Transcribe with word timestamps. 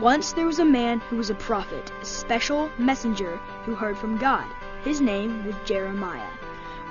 Once 0.00 0.32
there 0.32 0.46
was 0.46 0.58
a 0.58 0.64
man 0.64 0.98
who 0.98 1.16
was 1.16 1.28
a 1.28 1.34
prophet, 1.34 1.92
a 2.00 2.04
special 2.04 2.70
messenger 2.78 3.38
who 3.64 3.74
heard 3.74 3.98
from 3.98 4.16
God. 4.16 4.46
His 4.82 5.00
name 5.00 5.44
was 5.44 5.54
Jeremiah. 5.64 6.30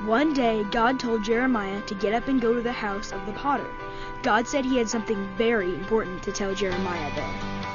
One 0.06 0.32
day, 0.34 0.64
God 0.72 1.00
told 1.00 1.24
Jeremiah 1.24 1.82
to 1.82 1.96
get 1.96 2.14
up 2.14 2.28
and 2.28 2.40
go 2.40 2.54
to 2.54 2.62
the 2.62 2.72
house 2.72 3.12
of 3.12 3.26
the 3.26 3.34
potter. 3.34 3.70
God 4.22 4.48
said 4.48 4.64
he 4.64 4.78
had 4.78 4.90
something 4.90 5.28
very 5.36 5.74
important 5.74 6.22
to 6.24 6.32
tell 6.32 6.54
Jeremiah 6.54 7.14
there. 7.16 7.73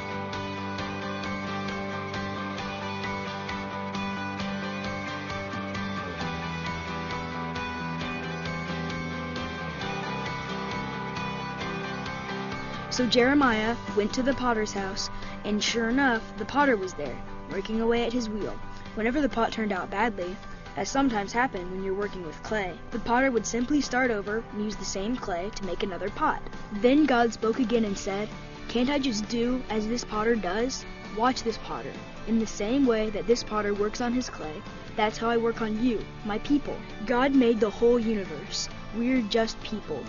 So 12.98 13.06
Jeremiah 13.06 13.76
went 13.96 14.12
to 14.14 14.24
the 14.24 14.34
potter's 14.34 14.72
house, 14.72 15.08
and 15.44 15.62
sure 15.62 15.88
enough, 15.88 16.20
the 16.36 16.44
potter 16.44 16.76
was 16.76 16.94
there, 16.94 17.16
working 17.48 17.80
away 17.80 18.04
at 18.04 18.12
his 18.12 18.28
wheel. 18.28 18.58
Whenever 18.96 19.20
the 19.20 19.28
pot 19.28 19.52
turned 19.52 19.70
out 19.70 19.88
badly, 19.88 20.34
as 20.76 20.88
sometimes 20.88 21.32
happened 21.32 21.70
when 21.70 21.84
you're 21.84 21.94
working 21.94 22.26
with 22.26 22.42
clay, 22.42 22.76
the 22.90 22.98
potter 22.98 23.30
would 23.30 23.46
simply 23.46 23.80
start 23.80 24.10
over 24.10 24.42
and 24.50 24.64
use 24.64 24.74
the 24.74 24.84
same 24.84 25.16
clay 25.16 25.48
to 25.54 25.64
make 25.64 25.84
another 25.84 26.10
pot. 26.10 26.42
Then 26.72 27.06
God 27.06 27.32
spoke 27.32 27.60
again 27.60 27.84
and 27.84 27.96
said, 27.96 28.28
Can't 28.66 28.90
I 28.90 28.98
just 28.98 29.28
do 29.28 29.62
as 29.70 29.86
this 29.86 30.04
potter 30.04 30.34
does? 30.34 30.84
Watch 31.16 31.44
this 31.44 31.58
potter. 31.58 31.92
In 32.26 32.40
the 32.40 32.48
same 32.48 32.84
way 32.84 33.10
that 33.10 33.28
this 33.28 33.44
potter 33.44 33.74
works 33.74 34.00
on 34.00 34.12
his 34.12 34.28
clay, 34.28 34.60
that's 34.96 35.18
how 35.18 35.30
I 35.30 35.36
work 35.36 35.62
on 35.62 35.80
you, 35.84 36.04
my 36.24 36.38
people. 36.38 36.76
God 37.06 37.32
made 37.32 37.60
the 37.60 37.70
whole 37.70 38.00
universe. 38.00 38.68
We're 38.96 39.22
just 39.22 39.62
people. 39.62 40.02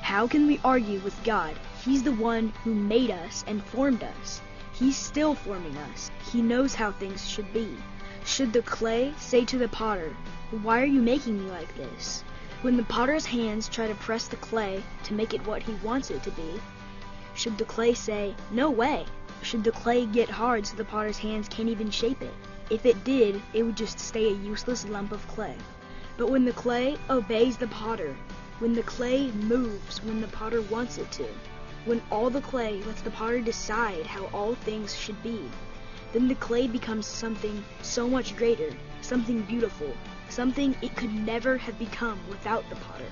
How 0.00 0.26
can 0.26 0.46
we 0.46 0.58
argue 0.64 1.00
with 1.00 1.22
God? 1.24 1.54
He's 1.84 2.04
the 2.04 2.12
one 2.12 2.52
who 2.62 2.72
made 2.72 3.10
us 3.10 3.44
and 3.48 3.60
formed 3.60 4.04
us. 4.04 4.40
He's 4.72 4.96
still 4.96 5.34
forming 5.34 5.76
us. 5.78 6.12
He 6.30 6.40
knows 6.40 6.76
how 6.76 6.92
things 6.92 7.28
should 7.28 7.52
be. 7.52 7.76
Should 8.24 8.52
the 8.52 8.62
clay 8.62 9.12
say 9.18 9.44
to 9.46 9.58
the 9.58 9.66
potter, 9.66 10.14
Why 10.52 10.80
are 10.80 10.86
you 10.86 11.02
making 11.02 11.44
me 11.44 11.50
like 11.50 11.76
this? 11.76 12.22
When 12.60 12.76
the 12.76 12.84
potter's 12.84 13.26
hands 13.26 13.68
try 13.68 13.88
to 13.88 13.96
press 13.96 14.28
the 14.28 14.36
clay 14.36 14.84
to 15.02 15.14
make 15.14 15.34
it 15.34 15.44
what 15.44 15.64
he 15.64 15.72
wants 15.82 16.10
it 16.10 16.22
to 16.22 16.30
be, 16.30 16.60
should 17.34 17.58
the 17.58 17.64
clay 17.64 17.94
say, 17.94 18.36
No 18.52 18.70
way? 18.70 19.04
Should 19.42 19.64
the 19.64 19.72
clay 19.72 20.06
get 20.06 20.30
hard 20.30 20.64
so 20.68 20.76
the 20.76 20.84
potter's 20.84 21.18
hands 21.18 21.48
can't 21.48 21.68
even 21.68 21.90
shape 21.90 22.22
it? 22.22 22.34
If 22.70 22.86
it 22.86 23.02
did, 23.02 23.42
it 23.54 23.64
would 23.64 23.76
just 23.76 23.98
stay 23.98 24.28
a 24.28 24.36
useless 24.36 24.86
lump 24.86 25.10
of 25.10 25.26
clay. 25.26 25.56
But 26.16 26.30
when 26.30 26.44
the 26.44 26.52
clay 26.52 26.96
obeys 27.10 27.56
the 27.56 27.66
potter, 27.66 28.14
when 28.60 28.72
the 28.72 28.84
clay 28.84 29.32
moves 29.32 30.00
when 30.04 30.20
the 30.20 30.28
potter 30.28 30.62
wants 30.62 30.96
it 30.96 31.10
to, 31.12 31.26
when 31.84 32.00
all 32.10 32.30
the 32.30 32.40
clay 32.40 32.82
lets 32.82 33.02
the 33.02 33.10
potter 33.10 33.40
decide 33.40 34.06
how 34.06 34.26
all 34.26 34.54
things 34.54 34.94
should 34.94 35.20
be, 35.22 35.40
then 36.12 36.28
the 36.28 36.34
clay 36.36 36.66
becomes 36.66 37.06
something 37.06 37.64
so 37.82 38.08
much 38.08 38.36
greater, 38.36 38.70
something 39.00 39.42
beautiful, 39.42 39.92
something 40.28 40.76
it 40.82 40.94
could 40.94 41.12
never 41.12 41.56
have 41.56 41.78
become 41.78 42.18
without 42.28 42.68
the 42.68 42.76
potter. 42.76 43.10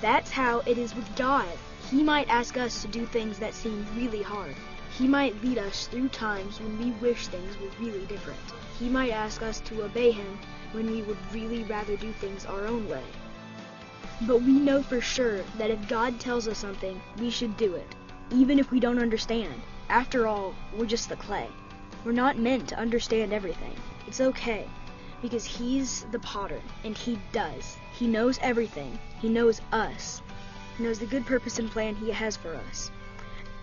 That's 0.00 0.30
how 0.30 0.60
it 0.66 0.78
is 0.78 0.94
with 0.94 1.16
God. 1.16 1.48
He 1.90 2.02
might 2.02 2.28
ask 2.28 2.56
us 2.56 2.82
to 2.82 2.88
do 2.88 3.06
things 3.06 3.38
that 3.38 3.54
seem 3.54 3.86
really 3.96 4.22
hard. 4.22 4.54
He 4.96 5.06
might 5.06 5.42
lead 5.42 5.58
us 5.58 5.86
through 5.86 6.08
times 6.08 6.60
when 6.60 6.78
we 6.78 6.90
wish 7.00 7.26
things 7.26 7.56
were 7.58 7.84
really 7.84 8.04
different. 8.06 8.38
He 8.78 8.88
might 8.88 9.12
ask 9.12 9.42
us 9.42 9.60
to 9.60 9.84
obey 9.84 10.10
Him 10.10 10.38
when 10.72 10.90
we 10.90 11.02
would 11.02 11.18
really 11.32 11.64
rather 11.64 11.96
do 11.96 12.12
things 12.12 12.44
our 12.44 12.66
own 12.66 12.88
way. 12.88 13.02
But 14.22 14.42
we 14.42 14.52
know 14.52 14.82
for 14.82 15.00
sure 15.00 15.42
that 15.58 15.70
if 15.70 15.88
God 15.88 16.20
tells 16.20 16.46
us 16.46 16.58
something, 16.58 17.00
we 17.18 17.30
should 17.30 17.56
do 17.56 17.74
it, 17.74 17.94
even 18.32 18.58
if 18.58 18.70
we 18.70 18.80
don't 18.80 18.98
understand. 18.98 19.54
After 19.88 20.26
all, 20.26 20.54
we're 20.76 20.86
just 20.86 21.08
the 21.08 21.16
clay. 21.16 21.48
We're 22.04 22.12
not 22.12 22.38
meant 22.38 22.68
to 22.68 22.78
understand 22.78 23.32
everything. 23.32 23.74
It's 24.06 24.20
okay, 24.20 24.66
because 25.20 25.44
He's 25.44 26.06
the 26.12 26.18
potter, 26.20 26.60
and 26.84 26.96
He 26.96 27.18
does. 27.32 27.76
He 27.92 28.06
knows 28.06 28.38
everything. 28.42 28.98
He 29.20 29.28
knows 29.28 29.60
us. 29.72 30.22
He 30.78 30.84
knows 30.84 30.98
the 30.98 31.06
good 31.06 31.26
purpose 31.26 31.58
and 31.58 31.70
plan 31.70 31.94
He 31.94 32.10
has 32.10 32.36
for 32.36 32.54
us. 32.54 32.90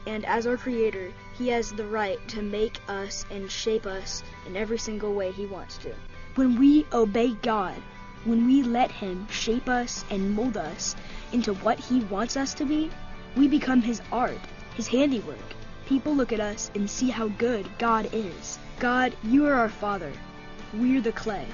And 0.05 0.25
as 0.25 0.45
our 0.45 0.57
Creator, 0.57 1.11
He 1.37 1.49
has 1.49 1.71
the 1.71 1.85
right 1.85 2.19
to 2.29 2.41
make 2.41 2.79
us 2.87 3.25
and 3.31 3.51
shape 3.51 3.85
us 3.85 4.23
in 4.45 4.55
every 4.55 4.77
single 4.77 5.13
way 5.13 5.31
He 5.31 5.45
wants 5.45 5.77
to. 5.79 5.93
When 6.35 6.59
we 6.59 6.85
obey 6.93 7.33
God, 7.41 7.75
when 8.25 8.45
we 8.45 8.61
let 8.63 8.91
Him 8.91 9.27
shape 9.29 9.67
us 9.67 10.05
and 10.09 10.35
mold 10.35 10.57
us 10.57 10.95
into 11.31 11.53
what 11.55 11.79
He 11.79 12.01
wants 12.01 12.37
us 12.37 12.53
to 12.55 12.65
be, 12.65 12.91
we 13.35 13.47
become 13.47 13.81
His 13.81 14.01
art, 14.11 14.37
His 14.77 14.87
handiwork. 14.87 15.39
People 15.87 16.15
look 16.15 16.31
at 16.31 16.39
us 16.39 16.69
and 16.75 16.87
see 16.87 17.09
how 17.09 17.29
good 17.29 17.67
God 17.79 18.07
is. 18.13 18.59
God, 18.79 19.11
you 19.23 19.47
are 19.47 19.55
our 19.55 19.69
Father. 19.69 20.13
We're 20.71 21.01
the 21.01 21.11
clay. 21.11 21.47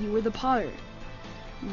You 0.00 0.14
are 0.14 0.20
the 0.20 0.30
potter. 0.30 0.70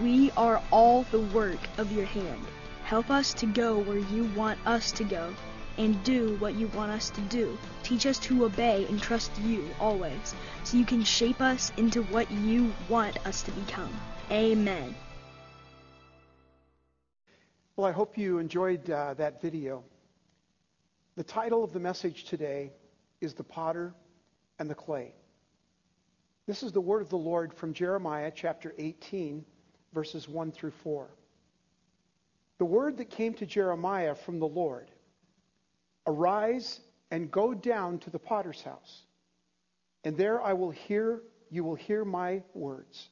We 0.01 0.31
are 0.31 0.59
all 0.71 1.03
the 1.11 1.19
work 1.19 1.59
of 1.77 1.91
your 1.91 2.07
hand. 2.07 2.41
Help 2.83 3.11
us 3.11 3.31
to 3.35 3.45
go 3.45 3.77
where 3.77 3.99
you 3.99 4.23
want 4.35 4.57
us 4.65 4.91
to 4.93 5.03
go 5.03 5.31
and 5.77 6.03
do 6.03 6.35
what 6.37 6.55
you 6.55 6.65
want 6.69 6.91
us 6.91 7.11
to 7.11 7.21
do. 7.21 7.55
Teach 7.83 8.07
us 8.07 8.17
to 8.19 8.45
obey 8.45 8.87
and 8.89 8.99
trust 8.99 9.31
you 9.41 9.69
always 9.79 10.33
so 10.63 10.77
you 10.77 10.85
can 10.85 11.03
shape 11.03 11.41
us 11.41 11.71
into 11.77 12.01
what 12.05 12.31
you 12.31 12.73
want 12.89 13.23
us 13.27 13.43
to 13.43 13.51
become. 13.51 13.93
Amen. 14.31 14.95
Well, 17.75 17.85
I 17.85 17.91
hope 17.91 18.17
you 18.17 18.39
enjoyed 18.39 18.89
uh, 18.89 19.13
that 19.13 19.39
video. 19.39 19.83
The 21.17 21.23
title 21.23 21.63
of 21.63 21.73
the 21.73 21.79
message 21.79 22.25
today 22.25 22.71
is 23.21 23.33
The 23.33 23.43
Potter 23.43 23.95
and 24.59 24.69
the 24.69 24.75
Clay. 24.75 25.15
This 26.45 26.61
is 26.61 26.71
the 26.71 26.79
word 26.79 27.01
of 27.01 27.09
the 27.09 27.17
Lord 27.17 27.55
from 27.55 27.73
Jeremiah 27.73 28.31
chapter 28.33 28.71
18, 28.77 29.43
verses 29.95 30.29
1 30.29 30.51
through 30.51 30.73
4. 30.83 31.07
The 32.59 32.65
word 32.65 32.97
that 32.97 33.09
came 33.09 33.33
to 33.33 33.47
Jeremiah 33.47 34.13
from 34.13 34.37
the 34.37 34.47
Lord 34.47 34.91
Arise 36.05 36.81
and 37.09 37.31
go 37.31 37.51
down 37.55 37.97
to 37.97 38.11
the 38.11 38.19
potter's 38.19 38.61
house, 38.61 39.01
and 40.03 40.15
there 40.15 40.39
I 40.39 40.53
will 40.53 40.69
hear, 40.69 41.23
you 41.49 41.63
will 41.63 41.73
hear 41.73 42.05
my 42.05 42.43
words. 42.53 43.09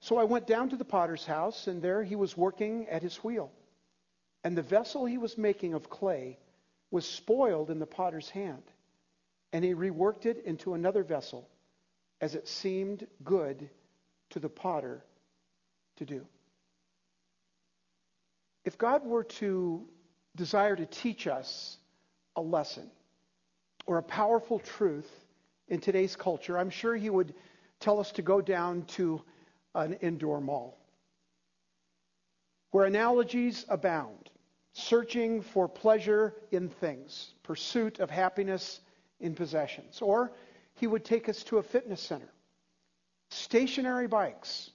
So 0.00 0.16
I 0.16 0.24
went 0.24 0.48
down 0.48 0.70
to 0.70 0.76
the 0.76 0.84
potter's 0.84 1.24
house, 1.24 1.68
and 1.68 1.80
there 1.80 2.02
he 2.02 2.16
was 2.16 2.36
working 2.36 2.88
at 2.88 3.00
his 3.00 3.18
wheel. 3.18 3.52
And 4.42 4.58
the 4.58 4.62
vessel 4.62 5.04
he 5.04 5.18
was 5.18 5.38
making 5.38 5.74
of 5.74 5.88
clay 5.88 6.40
was 6.92 7.04
spoiled 7.04 7.70
in 7.70 7.80
the 7.80 7.86
potter's 7.86 8.30
hand, 8.30 8.62
and 9.52 9.64
he 9.64 9.74
reworked 9.74 10.26
it 10.26 10.44
into 10.44 10.74
another 10.74 11.02
vessel 11.02 11.48
as 12.20 12.36
it 12.36 12.46
seemed 12.46 13.06
good 13.24 13.68
to 14.30 14.38
the 14.38 14.48
potter 14.48 15.02
to 15.96 16.04
do. 16.04 16.24
If 18.64 18.78
God 18.78 19.04
were 19.04 19.24
to 19.24 19.84
desire 20.36 20.76
to 20.76 20.86
teach 20.86 21.26
us 21.26 21.78
a 22.36 22.40
lesson 22.40 22.88
or 23.86 23.98
a 23.98 24.02
powerful 24.02 24.60
truth 24.60 25.10
in 25.68 25.80
today's 25.80 26.14
culture, 26.14 26.56
I'm 26.56 26.70
sure 26.70 26.94
he 26.94 27.10
would 27.10 27.34
tell 27.80 27.98
us 27.98 28.12
to 28.12 28.22
go 28.22 28.40
down 28.40 28.82
to 28.82 29.20
an 29.74 29.94
indoor 29.94 30.40
mall 30.40 30.78
where 32.70 32.86
analogies 32.86 33.64
abound, 33.68 34.30
searching 34.72 35.42
for 35.42 35.68
pleasure 35.68 36.34
in 36.50 36.68
things, 36.68 37.34
pursuit 37.42 38.00
of 38.00 38.10
happiness 38.10 38.80
in 39.20 39.34
possessions. 39.34 40.00
Or 40.00 40.32
he 40.74 40.86
would 40.86 41.04
take 41.04 41.28
us 41.28 41.42
to 41.44 41.58
a 41.58 41.62
fitness 41.62 42.00
center, 42.00 42.32
stationary 43.30 44.06
bikes, 44.06 44.70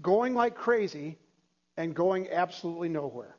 going 0.00 0.34
like 0.34 0.54
crazy 0.54 1.18
and 1.76 1.94
going 1.94 2.28
absolutely 2.30 2.88
nowhere. 2.88 3.36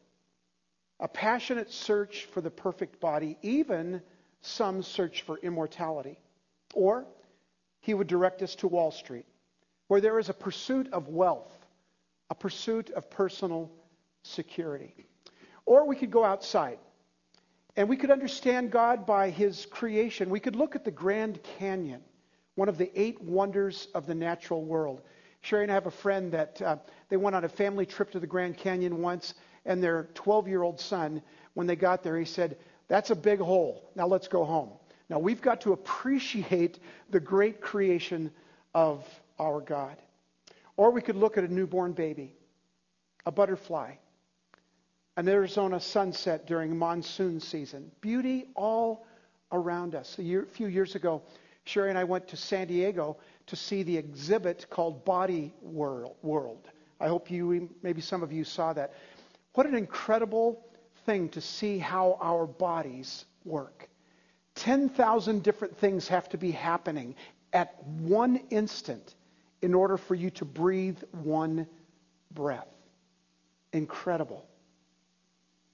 A 0.99 1.07
passionate 1.07 1.71
search 1.71 2.25
for 2.25 2.41
the 2.41 2.50
perfect 2.50 3.00
body, 3.00 3.38
even 3.41 4.01
some 4.41 4.81
search 4.83 5.23
for 5.23 5.38
immortality. 5.39 6.18
Or 6.74 7.06
he 7.81 7.94
would 7.94 8.07
direct 8.07 8.41
us 8.41 8.56
to 8.56 8.68
Wall 8.68 8.91
Street, 8.91 9.25
where 9.88 10.01
there 10.01 10.18
is 10.18 10.30
a 10.30 10.33
pursuit 10.33 10.91
of 10.94 11.09
wealth, 11.09 11.53
a 12.30 12.35
pursuit 12.35 12.89
of 12.91 13.09
personal 13.09 13.69
security. 14.24 14.94
Or 15.65 15.86
we 15.86 15.95
could 15.95 16.12
go 16.12 16.24
outside 16.24 16.80
and 17.75 17.89
we 17.89 17.98
could 17.98 18.12
understand 18.12 18.71
God 18.71 19.06
by 19.06 19.30
his 19.30 19.65
creation. 19.65 20.30
We 20.30 20.39
could 20.39 20.56
look 20.56 20.75
at 20.75 20.86
the 20.86 20.92
Grand 20.92 21.42
Canyon, 21.57 22.01
one 22.56 22.69
of 22.69 22.77
the 22.77 22.92
eight 23.00 23.21
wonders 23.21 23.88
of 23.95 24.06
the 24.06 24.13
natural 24.13 24.63
world. 24.63 25.01
Sherry 25.42 25.63
and 25.63 25.71
I 25.71 25.75
have 25.75 25.88
a 25.88 25.92
friend 25.92 26.31
that 26.31 26.62
uh, 26.62 26.77
they 27.10 27.18
went 27.18 27.36
on 27.36 27.44
a 27.44 27.50
family 27.50 27.86
trip 27.86 28.12
to 28.12 28.19
the 28.19 28.27
Grand 28.27 28.57
Canyon 28.57 29.01
once, 29.01 29.33
and 29.65 29.81
their 29.81 30.10
12 30.13 30.48
year 30.48 30.62
old 30.62 30.80
son, 30.80 31.21
when 31.54 31.68
they 31.68 31.75
got 31.75 32.04
there, 32.04 32.18
he 32.18 32.25
said, 32.25 32.57
That's 32.88 33.09
a 33.09 33.16
big 33.16 33.39
hole. 33.39 33.89
Now 33.95 34.07
let's 34.07 34.27
go 34.27 34.45
home. 34.45 34.69
Now 35.09 35.19
we've 35.19 35.42
got 35.42 35.62
to 35.62 35.74
appreciate 35.74 36.80
the 37.09 37.19
great 37.19 37.59
creation 37.59 38.31
of 38.74 39.06
our 39.39 39.62
God. 39.62 39.98
Or 40.77 40.92
we 40.92 41.01
could 41.01 41.16
look 41.16 41.38
at 41.38 41.44
a 41.44 41.54
newborn 41.54 41.94
baby, 41.94 42.36
a 43.25 43.31
butterfly, 43.31 43.95
an 45.15 45.27
Arizona 45.27 45.80
sunset 45.80 46.48
during 46.48 46.77
monsoon 46.77 47.39
season. 47.39 47.92
Beauty 48.01 48.48
all 48.56 49.06
around 49.51 49.95
us. 49.95 50.18
A 50.18 50.24
year, 50.24 50.48
few 50.51 50.68
years 50.68 50.95
ago, 50.95 51.21
Sherry 51.65 51.89
and 51.89 51.98
I 51.98 52.04
went 52.04 52.27
to 52.30 52.38
San 52.38 52.68
Diego 52.68 53.18
to 53.48 53.56
see 53.56 53.83
the 53.83 53.98
exhibit 53.98 54.65
called 54.69 55.06
Body 55.06 55.54
World. 55.62 56.69
I 57.00 57.07
hope 57.07 57.30
you, 57.30 57.69
maybe 57.81 58.01
some 58.01 58.24
of 58.24 58.31
you 58.31 58.44
saw 58.44 58.74
that. 58.74 58.94
What 59.54 59.68
an 59.68 59.75
incredible 59.75 60.65
thing 61.06 61.30
to 61.30 61.42
see 61.42 61.77
how 61.77 62.18
our 62.21 62.48
bodies 62.48 63.25
work. 63.45 63.88
10,000 64.56 65.44
different 65.44 65.77
things 65.77 66.07
have 66.07 66.30
to 66.30 66.38
be 66.38 66.51
happening 66.51 67.16
at 67.51 67.83
one 67.83 68.38
instant 68.50 69.16
in 69.62 69.74
order 69.74 69.98
for 69.98 70.16
you 70.16 70.30
to 70.31 70.45
breathe 70.45 71.01
one 71.12 71.68
breath. 72.31 72.68
Incredible. 73.71 74.45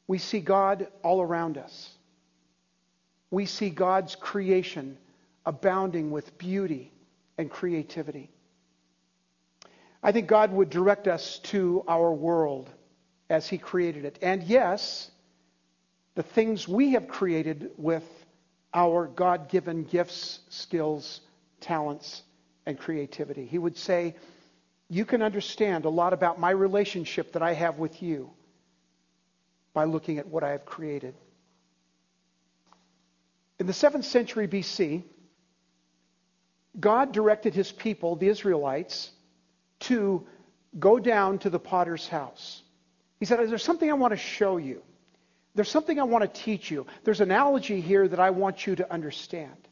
We 0.09 0.17
see 0.17 0.39
God 0.39 0.87
all 1.03 1.21
around 1.21 1.59
us. 1.59 1.91
We 3.29 3.45
see 3.45 3.69
God's 3.69 4.15
creation 4.15 4.97
abounding 5.45 6.09
with 6.09 6.35
beauty 6.39 6.91
and 7.37 7.47
creativity. 7.47 8.31
I 10.01 10.11
think 10.11 10.25
God 10.25 10.51
would 10.51 10.71
direct 10.71 11.07
us 11.07 11.37
to 11.51 11.83
our 11.87 12.11
world 12.11 12.71
as 13.29 13.47
He 13.47 13.59
created 13.59 14.03
it. 14.03 14.17
And 14.23 14.41
yes, 14.41 15.11
the 16.15 16.23
things 16.23 16.67
we 16.67 16.93
have 16.93 17.07
created 17.07 17.69
with 17.77 18.03
our 18.73 19.05
God 19.05 19.47
given 19.47 19.83
gifts, 19.83 20.39
skills, 20.49 21.21
talents, 21.61 22.23
and 22.65 22.79
creativity. 22.79 23.45
He 23.45 23.59
would 23.59 23.77
say, 23.77 24.15
You 24.89 25.05
can 25.05 25.21
understand 25.21 25.85
a 25.85 25.89
lot 25.89 26.13
about 26.13 26.39
my 26.39 26.49
relationship 26.49 27.33
that 27.33 27.43
I 27.43 27.53
have 27.53 27.77
with 27.77 28.01
you 28.01 28.31
by 29.73 29.85
looking 29.85 30.17
at 30.17 30.27
what 30.27 30.43
I 30.43 30.51
have 30.51 30.65
created. 30.65 31.15
In 33.59 33.67
the 33.67 33.73
7th 33.73 34.05
century 34.05 34.47
BC, 34.47 35.03
God 36.79 37.11
directed 37.11 37.53
his 37.53 37.71
people, 37.71 38.15
the 38.15 38.27
Israelites, 38.27 39.11
to 39.81 40.25
go 40.77 40.99
down 40.99 41.39
to 41.39 41.49
the 41.49 41.59
potter's 41.59 42.07
house. 42.07 42.61
He 43.19 43.25
said, 43.25 43.39
There's 43.49 43.63
something 43.63 43.89
I 43.89 43.95
want 43.95 44.11
to 44.11 44.17
show 44.17 44.57
you. 44.57 44.81
There's 45.55 45.69
something 45.69 45.99
I 45.99 46.03
want 46.03 46.23
to 46.23 46.41
teach 46.41 46.71
you. 46.71 46.85
There's 47.03 47.21
an 47.21 47.31
analogy 47.31 47.81
here 47.81 48.07
that 48.07 48.19
I 48.19 48.29
want 48.29 48.65
you 48.65 48.75
to 48.75 48.93
understand. 48.93 49.67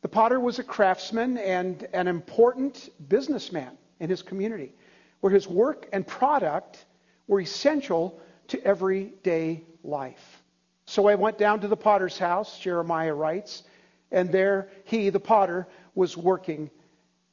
The 0.00 0.08
potter 0.08 0.40
was 0.40 0.58
a 0.58 0.64
craftsman 0.64 1.38
and 1.38 1.86
an 1.92 2.08
important 2.08 2.88
businessman 3.08 3.76
in 4.00 4.08
his 4.08 4.22
community, 4.22 4.72
where 5.20 5.32
his 5.32 5.46
work 5.46 5.88
and 5.92 6.06
product 6.06 6.84
were 7.26 7.40
essential 7.40 8.20
to 8.52 8.64
everyday 8.64 9.64
life. 9.82 10.42
So 10.86 11.08
I 11.08 11.14
went 11.16 11.38
down 11.38 11.60
to 11.60 11.68
the 11.68 11.76
potter's 11.76 12.18
house, 12.18 12.58
Jeremiah 12.58 13.14
writes, 13.14 13.62
and 14.10 14.30
there 14.30 14.68
he, 14.84 15.10
the 15.10 15.20
potter, 15.20 15.66
was 15.94 16.16
working 16.16 16.70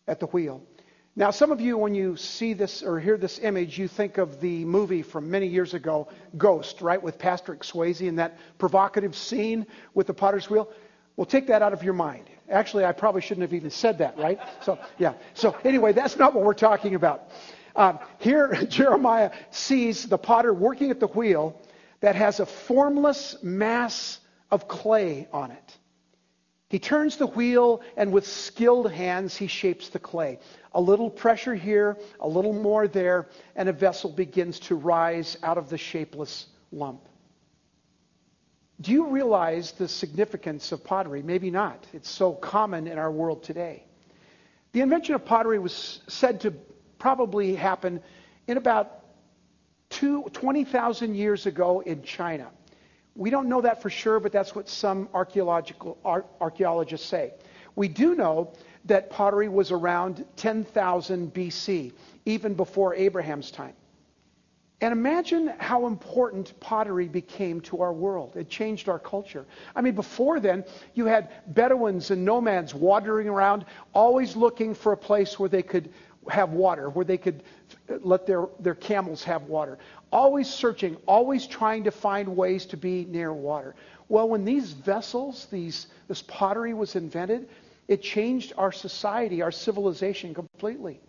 at 0.08 0.20
the 0.20 0.28
wheel. 0.28 0.64
Now, 1.18 1.32
some 1.32 1.52
of 1.52 1.60
you, 1.60 1.78
when 1.78 1.94
you 1.94 2.16
see 2.16 2.54
this 2.54 2.82
or 2.82 3.00
hear 3.00 3.18
this 3.18 3.40
image, 3.40 3.78
you 3.78 3.90
think 3.90 4.18
of 4.18 4.40
the 4.40 4.64
movie 4.64 5.02
from 5.02 5.30
many 5.30 5.48
years 5.48 5.74
ago, 5.74 6.08
Ghost, 6.38 6.80
right, 6.80 7.02
with 7.02 7.20
Patrick 7.20 7.62
Swayze 7.62 8.08
and 8.08 8.20
that 8.20 8.38
provocative 8.58 9.14
scene 9.16 9.68
with 9.94 10.08
the 10.08 10.14
potter's 10.14 10.50
wheel. 10.50 10.72
Well, 11.18 11.26
take 11.26 11.48
that 11.48 11.62
out 11.62 11.74
of 11.74 11.84
your 11.84 11.96
mind. 11.96 12.30
Actually, 12.50 12.86
I 12.86 12.94
probably 12.94 13.20
shouldn't 13.20 13.42
have 13.42 13.54
even 13.54 13.72
said 13.72 13.98
that, 13.98 14.18
right? 14.18 14.40
So, 14.62 14.80
yeah. 14.98 15.16
So, 15.34 15.58
anyway, 15.66 15.92
that's 15.92 16.16
not 16.16 16.34
what 16.34 16.46
we're 16.46 16.54
talking 16.54 16.96
about. 16.96 17.30
Um, 17.80 17.98
here, 18.20 18.54
Jeremiah 18.70 19.32
sees 19.52 20.06
the 20.06 20.18
potter 20.18 20.54
working 20.54 20.92
at 20.92 21.00
the 21.00 21.08
wheel 21.08 21.60
that 22.02 22.16
has 22.16 22.42
a 22.42 22.46
formless 22.46 23.42
mass 23.42 24.20
of 24.52 24.68
clay 24.68 25.28
on 25.32 25.52
it. 25.52 25.78
He 26.70 26.78
turns 26.78 27.16
the 27.16 27.26
wheel, 27.26 27.82
and 27.98 28.12
with 28.12 28.28
skilled 28.28 28.92
hands, 28.92 29.36
he 29.36 29.48
shapes 29.48 29.90
the 29.90 29.98
clay. 29.98 30.40
A 30.74 30.82
little 30.82 31.10
pressure 31.10 31.56
here, 31.56 31.98
a 32.20 32.28
little 32.28 32.54
more 32.54 32.88
there, 32.88 33.28
and 33.56 33.70
a 33.70 33.74
vessel 33.74 34.12
begins 34.12 34.60
to 34.62 34.76
rise 34.76 35.38
out 35.42 35.58
of 35.58 35.70
the 35.70 35.78
shapeless 35.78 36.48
lump. 36.72 37.08
Do 38.82 38.92
you 38.92 39.08
realize 39.08 39.72
the 39.72 39.88
significance 39.88 40.72
of 40.72 40.84
pottery? 40.84 41.24
Maybe 41.24 41.50
not. 41.50 41.88
It's 41.94 42.10
so 42.10 42.34
common 42.34 42.88
in 42.88 42.98
our 43.00 43.12
world 43.12 43.42
today. 43.42 43.84
The 44.74 44.82
invention 44.82 45.16
of 45.16 45.26
pottery 45.26 45.58
was 45.58 46.02
said 46.08 46.42
to 46.42 46.54
probably 47.00 47.56
happened 47.56 48.02
in 48.48 48.58
about 48.58 49.04
20,000 49.90 51.16
years 51.16 51.46
ago 51.46 51.80
in 51.80 52.04
China. 52.04 52.50
We 53.16 53.30
don't 53.30 53.50
know 53.50 53.62
that 53.62 53.82
for 53.82 53.90
sure, 53.90 54.20
but 54.20 54.32
that's 54.32 54.54
what 54.54 54.70
some 54.70 55.10
archaeological 55.14 55.98
archaeologists 56.40 57.08
say. 57.08 57.34
We 57.76 57.88
do 57.88 58.16
know 58.16 58.54
that 58.86 59.10
pottery 59.10 59.50
was 59.50 59.72
around 59.72 60.26
10,000 60.36 61.34
BC, 61.34 61.94
even 62.26 62.54
before 62.54 62.96
Abraham's 62.96 63.52
time. 63.52 63.74
And 64.82 64.94
imagine 64.94 65.52
how 65.58 65.88
important 65.88 66.58
pottery 66.62 67.10
became 67.10 67.60
to 67.62 67.82
our 67.82 67.92
world. 67.92 68.38
It 68.38 68.48
changed 68.48 68.88
our 68.88 69.00
culture. 69.00 69.46
I 69.76 69.82
mean, 69.82 69.96
before 69.96 70.40
then, 70.40 70.64
you 70.94 71.06
had 71.06 71.30
Bedouins 71.54 72.12
and 72.12 72.24
nomads 72.24 72.74
wandering 72.74 73.28
around, 73.28 73.66
always 73.94 74.38
looking 74.38 74.74
for 74.74 74.94
a 74.94 74.98
place 74.98 75.38
where 75.38 75.50
they 75.50 75.64
could 75.64 75.90
have 76.30 76.52
water, 76.52 76.90
where 76.90 77.06
they 77.06 77.18
could 77.18 77.44
let 78.02 78.26
their, 78.26 78.46
their 78.60 78.76
camels 78.76 79.24
have 79.24 79.44
water. 79.44 79.78
Always 80.12 80.50
searching, 80.50 80.98
always 81.06 81.48
trying 81.48 81.84
to 81.84 81.92
find 81.92 82.36
ways 82.36 82.66
to 82.68 82.78
be 82.78 83.06
near 83.06 83.34
water. 83.34 83.76
Well, 84.08 84.28
when 84.30 84.46
these 84.46 84.72
vessels, 84.72 85.48
these, 85.52 85.88
this 86.08 86.22
pottery 86.24 86.74
was 86.74 86.96
invented, 86.96 87.50
it 87.88 88.02
changed 88.02 88.54
our 88.58 88.72
society, 88.72 89.42
our 89.42 89.52
civilization 89.52 90.34
completely. 90.34 91.00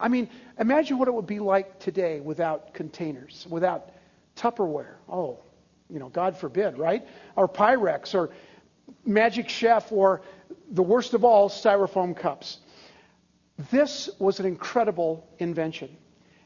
I 0.00 0.08
mean, 0.08 0.28
imagine 0.58 0.98
what 0.98 1.08
it 1.08 1.14
would 1.14 1.26
be 1.26 1.40
like 1.40 1.78
today 1.78 2.20
without 2.20 2.72
containers, 2.74 3.46
without 3.50 3.90
Tupperware. 4.36 4.94
Oh, 5.08 5.38
you 5.90 5.98
know, 5.98 6.08
God 6.08 6.36
forbid, 6.36 6.78
right? 6.78 7.06
Or 7.34 7.48
Pyrex, 7.48 8.14
or 8.14 8.30
Magic 9.04 9.48
Chef, 9.48 9.90
or 9.90 10.22
the 10.70 10.82
worst 10.82 11.14
of 11.14 11.24
all, 11.24 11.48
styrofoam 11.48 12.16
cups. 12.16 12.58
This 13.70 14.08
was 14.18 14.38
an 14.38 14.46
incredible 14.46 15.28
invention. 15.38 15.96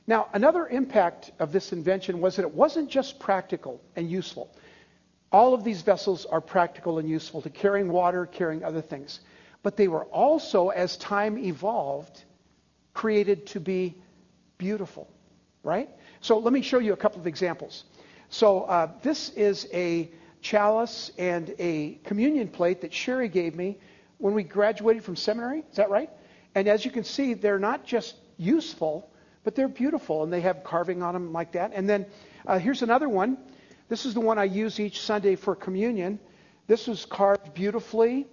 Now, 0.06 0.28
another 0.32 0.66
impact 0.66 1.30
of 1.38 1.52
this 1.52 1.72
invention 1.72 2.20
was 2.20 2.36
that 2.36 2.42
it 2.42 2.54
wasn't 2.54 2.90
just 2.90 3.20
practical 3.20 3.80
and 3.94 4.10
useful. 4.10 4.50
All 5.30 5.54
of 5.54 5.62
these 5.62 5.82
vessels 5.82 6.26
are 6.26 6.40
practical 6.40 6.98
and 6.98 7.08
useful 7.08 7.42
to 7.42 7.50
carrying 7.50 7.92
water, 7.92 8.26
carrying 8.26 8.64
other 8.64 8.80
things. 8.80 9.20
But 9.62 9.76
they 9.76 9.88
were 9.88 10.04
also, 10.06 10.70
as 10.70 10.96
time 10.96 11.38
evolved, 11.38 12.24
created 12.94 13.46
to 13.48 13.60
be 13.60 13.94
beautiful, 14.58 15.08
right? 15.62 15.88
So 16.20 16.38
let 16.38 16.52
me 16.52 16.62
show 16.62 16.78
you 16.78 16.92
a 16.92 16.96
couple 16.96 17.20
of 17.20 17.26
examples. 17.26 17.84
So 18.28 18.62
uh, 18.62 18.90
this 19.02 19.30
is 19.30 19.68
a 19.72 20.10
chalice 20.40 21.12
and 21.18 21.54
a 21.58 21.98
communion 22.04 22.48
plate 22.48 22.80
that 22.80 22.92
Sherry 22.92 23.28
gave 23.28 23.54
me 23.54 23.78
when 24.18 24.34
we 24.34 24.42
graduated 24.42 25.04
from 25.04 25.16
seminary. 25.16 25.62
Is 25.70 25.76
that 25.76 25.90
right? 25.90 26.10
And 26.54 26.68
as 26.68 26.84
you 26.84 26.90
can 26.90 27.04
see, 27.04 27.34
they're 27.34 27.58
not 27.58 27.84
just 27.84 28.16
useful, 28.36 29.10
but 29.44 29.54
they're 29.54 29.68
beautiful, 29.68 30.22
and 30.22 30.32
they 30.32 30.40
have 30.42 30.64
carving 30.64 31.02
on 31.02 31.14
them 31.14 31.32
like 31.32 31.52
that. 31.52 31.72
And 31.74 31.88
then 31.88 32.06
uh, 32.46 32.58
here's 32.58 32.82
another 32.82 33.08
one. 33.08 33.38
This 33.88 34.06
is 34.06 34.14
the 34.14 34.20
one 34.20 34.38
I 34.38 34.44
use 34.44 34.78
each 34.78 35.00
Sunday 35.00 35.36
for 35.36 35.54
communion. 35.54 36.18
This 36.66 36.86
was 36.86 37.04
carved 37.04 37.54
beautifully, 37.54 38.26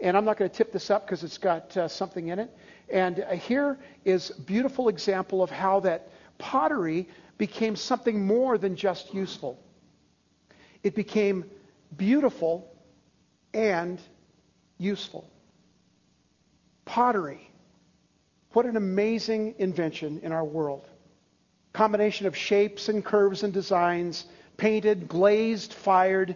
and 0.00 0.16
I'm 0.16 0.24
not 0.24 0.36
going 0.36 0.50
to 0.50 0.56
tip 0.56 0.72
this 0.72 0.90
up 0.90 1.06
because 1.06 1.22
it's 1.22 1.38
got 1.38 1.76
uh, 1.76 1.88
something 1.88 2.28
in 2.28 2.38
it. 2.38 2.50
And 2.88 3.20
uh, 3.20 3.34
here 3.34 3.78
is 4.04 4.30
a 4.30 4.40
beautiful 4.40 4.88
example 4.88 5.42
of 5.42 5.50
how 5.50 5.80
that 5.80 6.10
pottery 6.38 7.08
became 7.38 7.76
something 7.76 8.26
more 8.26 8.58
than 8.58 8.76
just 8.76 9.12
useful. 9.14 9.62
It 10.82 10.94
became 10.94 11.44
beautiful 11.96 12.72
and 13.52 14.00
useful. 14.78 15.30
Pottery 16.84 17.50
what 18.56 18.64
an 18.64 18.78
amazing 18.78 19.54
invention 19.58 20.18
in 20.22 20.32
our 20.32 20.42
world. 20.42 20.88
Combination 21.74 22.26
of 22.26 22.34
shapes 22.34 22.88
and 22.88 23.04
curves 23.04 23.42
and 23.42 23.52
designs, 23.52 24.24
painted, 24.56 25.08
glazed, 25.08 25.74
fired, 25.74 26.34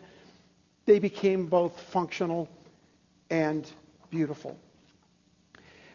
they 0.84 0.98
became 0.98 1.46
both 1.46 1.80
functional 1.80 2.46
and 3.30 3.66
beautiful. 4.10 4.54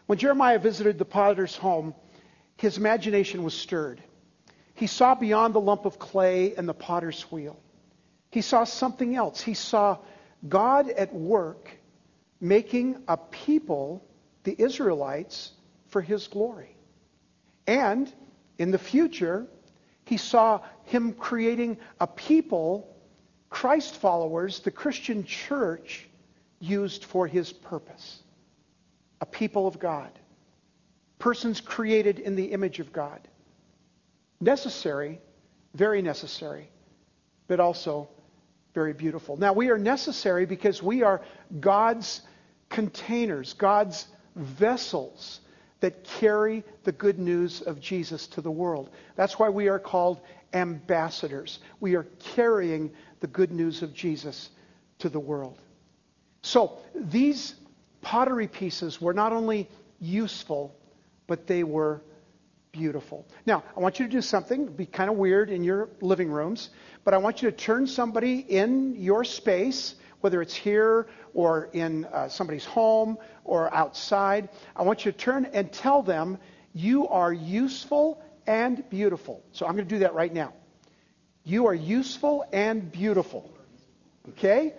When 0.06 0.18
Jeremiah 0.18 0.58
visited 0.58 0.98
the 0.98 1.04
potter's 1.04 1.54
home, 1.54 1.94
his 2.56 2.76
imagination 2.76 3.44
was 3.44 3.54
stirred. 3.54 4.02
He 4.74 4.88
saw 4.88 5.14
beyond 5.14 5.54
the 5.54 5.60
lump 5.60 5.84
of 5.84 6.00
clay 6.00 6.56
and 6.56 6.68
the 6.68 6.74
potter's 6.74 7.22
wheel. 7.30 7.56
He 8.32 8.40
saw 8.40 8.64
something 8.64 9.14
else. 9.14 9.40
He 9.40 9.54
saw 9.54 9.98
God 10.48 10.90
at 10.90 11.14
work 11.14 11.70
making 12.40 13.04
a 13.06 13.16
people, 13.16 14.04
the 14.42 14.56
Israelites, 14.60 15.52
for 15.96 16.02
his 16.02 16.28
glory. 16.28 16.76
And 17.66 18.12
in 18.58 18.70
the 18.70 18.78
future, 18.78 19.46
he 20.04 20.18
saw 20.18 20.60
him 20.84 21.14
creating 21.14 21.78
a 21.98 22.06
people, 22.06 22.94
Christ 23.48 23.94
followers, 23.94 24.60
the 24.60 24.70
Christian 24.70 25.24
church, 25.24 26.06
used 26.60 27.06
for 27.06 27.26
his 27.26 27.50
purpose. 27.50 28.22
A 29.22 29.24
people 29.24 29.66
of 29.66 29.78
God. 29.78 30.10
Persons 31.18 31.62
created 31.62 32.18
in 32.18 32.36
the 32.36 32.52
image 32.52 32.78
of 32.78 32.92
God. 32.92 33.26
Necessary, 34.38 35.18
very 35.72 36.02
necessary, 36.02 36.68
but 37.48 37.58
also 37.58 38.06
very 38.74 38.92
beautiful. 38.92 39.38
Now, 39.38 39.54
we 39.54 39.70
are 39.70 39.78
necessary 39.78 40.44
because 40.44 40.82
we 40.82 41.02
are 41.02 41.22
God's 41.58 42.20
containers, 42.68 43.54
God's 43.54 44.06
vessels 44.34 45.40
that 45.80 46.04
carry 46.04 46.64
the 46.84 46.92
good 46.92 47.18
news 47.18 47.62
of 47.62 47.80
Jesus 47.80 48.26
to 48.28 48.40
the 48.40 48.50
world. 48.50 48.90
That's 49.14 49.38
why 49.38 49.48
we 49.48 49.68
are 49.68 49.78
called 49.78 50.20
ambassadors. 50.52 51.58
We 51.80 51.94
are 51.96 52.06
carrying 52.34 52.90
the 53.20 53.26
good 53.26 53.52
news 53.52 53.82
of 53.82 53.92
Jesus 53.92 54.50
to 54.98 55.08
the 55.08 55.20
world. 55.20 55.60
So, 56.42 56.78
these 56.94 57.54
pottery 58.00 58.48
pieces 58.48 59.00
were 59.00 59.12
not 59.12 59.32
only 59.32 59.68
useful, 60.00 60.74
but 61.26 61.46
they 61.46 61.64
were 61.64 62.02
beautiful. 62.72 63.26
Now, 63.46 63.64
I 63.76 63.80
want 63.80 63.98
you 63.98 64.06
to 64.06 64.12
do 64.12 64.22
something, 64.22 64.66
be 64.66 64.86
kind 64.86 65.10
of 65.10 65.16
weird 65.16 65.50
in 65.50 65.64
your 65.64 65.88
living 66.00 66.30
rooms, 66.30 66.70
but 67.04 67.14
I 67.14 67.18
want 67.18 67.42
you 67.42 67.50
to 67.50 67.56
turn 67.56 67.86
somebody 67.86 68.38
in 68.38 68.94
your 68.94 69.24
space, 69.24 69.94
whether 70.20 70.42
it's 70.42 70.54
here 70.54 71.06
or 71.34 71.68
in 71.72 72.04
uh, 72.06 72.28
somebody's 72.28 72.64
home 72.64 73.18
or 73.44 73.72
outside. 73.74 74.48
I 74.74 74.82
want 74.82 75.04
you 75.04 75.12
to 75.12 75.18
turn 75.18 75.46
and 75.52 75.72
tell 75.72 76.02
them 76.02 76.38
you 76.72 77.08
are 77.08 77.32
useful 77.32 78.22
and 78.46 78.88
beautiful. 78.90 79.42
So 79.52 79.66
I'm 79.66 79.72
going 79.72 79.86
to 79.88 79.94
do 79.94 80.00
that 80.00 80.14
right 80.14 80.32
now. 80.32 80.52
You 81.44 81.66
are 81.66 81.74
useful 81.74 82.44
and 82.52 82.90
beautiful. 82.90 83.50
Okay? 84.30 84.74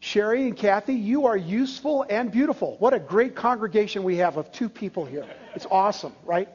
Sherry 0.00 0.42
and 0.42 0.56
Kathy, 0.56 0.94
you 0.94 1.26
are 1.26 1.36
useful 1.36 2.04
and 2.08 2.30
beautiful. 2.30 2.76
What 2.78 2.92
a 2.92 2.98
great 2.98 3.34
congregation 3.34 4.02
we 4.02 4.16
have 4.18 4.36
of 4.36 4.52
two 4.52 4.68
people 4.68 5.06
here. 5.06 5.24
It's 5.54 5.66
awesome, 5.70 6.12
right? 6.24 6.48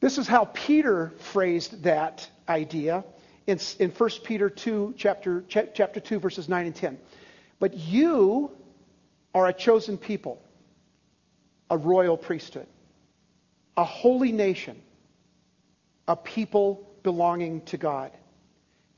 This 0.00 0.16
is 0.16 0.28
how 0.28 0.44
Peter 0.44 1.12
phrased 1.18 1.82
that 1.82 2.28
idea 2.48 3.04
in, 3.48 3.58
in 3.78 3.90
1 3.90 4.10
Peter 4.24 4.50
2, 4.50 4.94
chapter, 4.96 5.42
chapter 5.48 6.00
2, 6.00 6.20
verses 6.20 6.48
9 6.48 6.66
and 6.66 6.74
10. 6.74 6.98
But 7.58 7.74
you 7.74 8.52
are 9.34 9.48
a 9.48 9.52
chosen 9.54 9.96
people, 9.96 10.40
a 11.70 11.76
royal 11.76 12.18
priesthood, 12.18 12.66
a 13.76 13.84
holy 13.84 14.32
nation, 14.32 14.80
a 16.06 16.14
people 16.14 16.88
belonging 17.02 17.62
to 17.62 17.78
God 17.78 18.12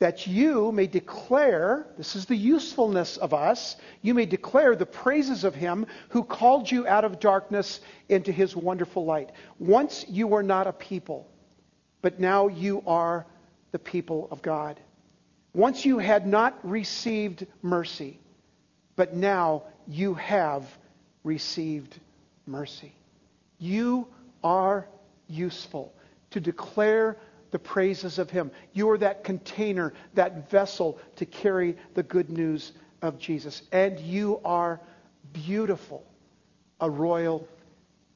that 0.00 0.26
you 0.26 0.73
may 0.73 0.87
declare, 0.87 1.87
this 1.99 2.16
is 2.16 2.25
the 2.25 2.35
usefulness 2.35 3.19
of 3.19 3.35
us, 3.35 3.76
you 4.00 4.14
may 4.14 4.25
declare 4.25 4.75
the 4.75 4.87
praises 4.87 5.45
of 5.45 5.54
him 5.54 5.87
who 6.09 6.25
called 6.25 6.71
you 6.71 6.88
out 6.88 7.04
of 7.04 7.21
darkness 7.21 7.80
into 8.09 8.33
his 8.33 8.57
wonderful 8.57 9.04
light. 9.04 9.30
Once 9.59 10.07
you 10.09 10.26
were 10.26 10.42
not 10.42 10.66
a 10.66 10.73
people, 10.73 11.30
but 12.00 12.19
now 12.19 12.49
you 12.49 12.83
are 12.87 13.26
the 13.73 13.79
people 13.79 14.29
of 14.31 14.43
God. 14.43 14.79
Once 15.53 15.85
you 15.85 15.99
had 15.99 16.27
not 16.27 16.59
received 16.69 17.47
mercy, 17.62 18.19
but 18.97 19.15
now 19.15 19.65
you 19.87 20.15
have 20.15 20.65
received 21.25 21.99
mercy. 22.47 22.93
You 23.59 24.07
are 24.45 24.87
useful 25.27 25.93
to 26.31 26.41
declare 26.41 27.17
the 27.50 27.59
praises 27.59 28.19
of 28.19 28.31
Him. 28.31 28.50
You 28.73 28.91
are 28.91 28.99
that 28.99 29.25
container, 29.25 29.93
that 30.15 30.50
vessel 30.50 30.99
to 31.17 31.27
carry 31.27 31.77
the 31.95 32.03
good 32.03 32.31
news 32.31 32.73
of 33.03 33.19
Jesus. 33.19 33.62
And 33.73 33.99
you 33.99 34.41
are 34.45 34.81
beautiful, 35.33 36.05
a 36.81 36.89
royal 36.89 37.47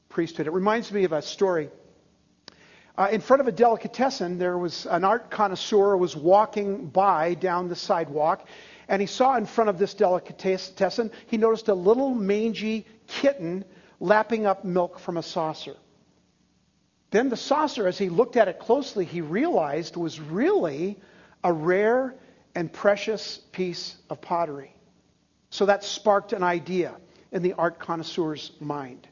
priesthood. 0.09 0.47
It 0.47 0.53
reminds 0.53 0.91
me 0.91 1.03
of 1.03 1.11
a 1.11 1.21
story. 1.21 1.69
Uh, 2.97 3.09
in 3.11 3.19
front 3.19 3.41
of 3.41 3.47
a 3.47 3.51
delicatessen, 3.51 4.37
there 4.37 4.57
was 4.57 4.85
an 4.85 5.03
art 5.03 5.29
connoisseur 5.29 5.97
was 5.97 6.15
walking 6.15 6.87
by 6.87 7.33
down 7.33 7.67
the 7.67 7.75
sidewalk, 7.75 8.47
and 8.87 9.01
he 9.01 9.07
saw 9.07 9.35
in 9.35 9.45
front 9.45 9.69
of 9.69 9.77
this 9.77 9.93
delicatessen, 9.93 11.11
he 11.27 11.37
noticed 11.37 11.67
a 11.67 11.73
little 11.73 12.13
mangy 12.13 12.85
kitten 13.07 13.65
lapping 13.99 14.45
up 14.45 14.63
milk 14.63 14.99
from 14.99 15.17
a 15.17 15.23
saucer. 15.23 15.75
Then 17.11 17.29
the 17.29 17.37
saucer, 17.37 17.87
as 17.87 17.97
he 17.97 18.09
looked 18.09 18.37
at 18.37 18.47
it 18.47 18.59
closely, 18.59 19.05
he 19.05 19.21
realized 19.21 19.97
was 19.97 20.19
really 20.19 20.97
a 21.43 21.51
rare 21.51 22.15
and 22.55 22.71
precious 22.71 23.39
piece 23.51 23.95
of 24.09 24.21
pottery. 24.21 24.73
So 25.49 25.65
that 25.65 25.83
sparked 25.83 26.33
an 26.33 26.43
idea 26.43 26.95
in 27.31 27.41
the 27.41 27.53
art 27.53 27.79
connoisseur's 27.79 28.51
mind. 28.59 29.07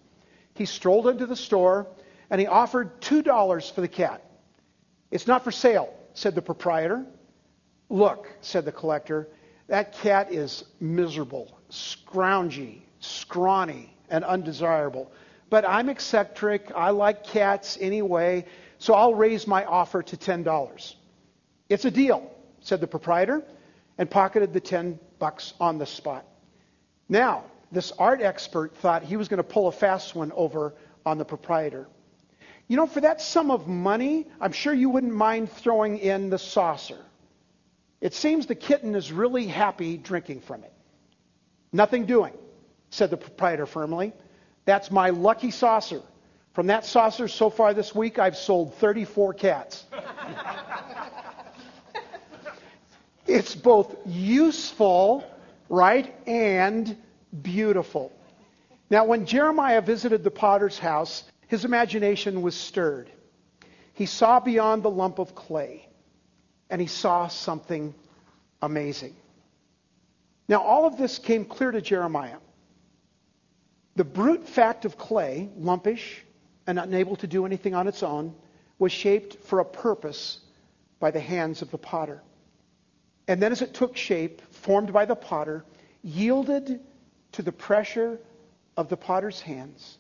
He 0.55 0.65
strolled 0.65 1.07
into 1.07 1.25
the 1.25 1.35
store 1.35 1.87
and 2.33 2.41
he 2.41 2.47
offered 2.47 2.99
$2 2.99 3.71
for 3.71 3.81
the 3.81 3.87
cat. 3.87 4.21
It's 5.11 5.27
not 5.27 5.45
for 5.45 5.51
sale, 5.51 5.93
said 6.15 6.33
the 6.33 6.41
proprietor. 6.41 7.05
Look, 7.89 8.27
said 8.41 8.65
the 8.65 8.71
collector, 8.73 9.29
that 9.67 9.93
cat 9.93 10.33
is 10.33 10.65
miserable, 10.81 11.57
scroungy, 11.69 12.81
scrawny, 12.99 13.95
and 14.09 14.25
undesirable 14.25 15.13
but 15.53 15.69
I'm 15.69 15.87
eccentric. 15.87 16.71
I 16.75 16.89
like 16.89 17.23
cats 17.23 17.77
anyway, 17.79 18.45
so 18.79 18.95
I'll 18.95 19.13
raise 19.13 19.45
my 19.45 19.63
offer 19.65 20.01
to 20.01 20.17
$10. 20.17 20.95
It's 21.69 21.85
a 21.85 21.91
deal, 21.91 22.31
said 22.59 22.81
the 22.81 22.87
proprietor, 22.87 23.43
and 23.99 24.09
pocketed 24.09 24.51
the 24.51 24.59
10 24.59 24.97
bucks 25.19 25.53
on 25.59 25.77
the 25.77 25.85
spot. 25.85 26.25
Now, 27.07 27.43
this 27.71 27.91
art 27.99 28.19
expert 28.19 28.75
thought 28.77 29.03
he 29.03 29.15
was 29.15 29.27
going 29.27 29.37
to 29.37 29.43
pull 29.43 29.67
a 29.67 29.71
fast 29.71 30.15
one 30.15 30.31
over 30.31 30.73
on 31.05 31.19
the 31.19 31.25
proprietor. 31.25 31.85
You 32.67 32.77
know, 32.77 32.87
for 32.87 33.01
that 33.01 33.21
sum 33.21 33.51
of 33.51 33.67
money, 33.67 34.27
I'm 34.39 34.51
sure 34.51 34.73
you 34.73 34.89
wouldn't 34.89 35.13
mind 35.13 35.51
throwing 35.51 35.97
in 35.97 36.29
the 36.29 36.39
saucer. 36.39 36.99
It 38.01 38.13
seems 38.13 38.47
the 38.47 38.55
kitten 38.55 38.95
is 38.95 39.11
really 39.11 39.47
happy 39.47 39.97
drinking 39.97 40.41
from 40.41 40.63
it. 40.63 40.73
Nothing 41.71 42.05
doing, 42.05 42.33
said 42.89 43.09
the 43.09 43.17
proprietor 43.17 43.65
firmly. 43.65 44.13
That's 44.65 44.91
my 44.91 45.09
lucky 45.09 45.51
saucer. 45.51 46.01
From 46.53 46.67
that 46.67 46.85
saucer 46.85 47.27
so 47.27 47.49
far 47.49 47.73
this 47.73 47.95
week, 47.95 48.19
I've 48.19 48.37
sold 48.37 48.75
34 48.75 49.33
cats. 49.33 49.85
it's 53.27 53.55
both 53.55 53.95
useful, 54.05 55.23
right, 55.67 56.15
and 56.27 56.95
beautiful. 57.41 58.11
Now, 58.89 59.05
when 59.05 59.25
Jeremiah 59.25 59.81
visited 59.81 60.23
the 60.23 60.31
potter's 60.31 60.77
house, 60.77 61.23
his 61.47 61.65
imagination 61.65 62.41
was 62.41 62.55
stirred. 62.55 63.11
He 63.93 64.05
saw 64.05 64.39
beyond 64.39 64.83
the 64.83 64.89
lump 64.89 65.19
of 65.19 65.35
clay, 65.35 65.87
and 66.69 66.81
he 66.81 66.87
saw 66.87 67.27
something 67.27 67.93
amazing. 68.61 69.15
Now, 70.47 70.61
all 70.61 70.85
of 70.85 70.97
this 70.97 71.19
came 71.19 71.45
clear 71.45 71.71
to 71.71 71.81
Jeremiah. 71.81 72.37
The 73.95 74.03
brute 74.03 74.47
fact 74.47 74.85
of 74.85 74.97
clay, 74.97 75.49
lumpish 75.57 76.21
and 76.65 76.79
unable 76.79 77.15
to 77.17 77.27
do 77.27 77.45
anything 77.45 77.75
on 77.75 77.87
its 77.87 78.03
own, 78.03 78.35
was 78.79 78.91
shaped 78.91 79.43
for 79.43 79.59
a 79.59 79.65
purpose 79.65 80.39
by 80.99 81.11
the 81.11 81.19
hands 81.19 81.61
of 81.61 81.69
the 81.69 81.77
potter. 81.77 82.21
And 83.27 83.41
then, 83.41 83.51
as 83.51 83.61
it 83.61 83.73
took 83.73 83.95
shape, 83.95 84.41
formed 84.53 84.91
by 84.91 85.05
the 85.05 85.15
potter, 85.15 85.63
yielded 86.01 86.79
to 87.33 87.41
the 87.41 87.51
pressure 87.51 88.19
of 88.75 88.89
the 88.89 88.97
potter's 88.97 89.39
hands, 89.39 89.97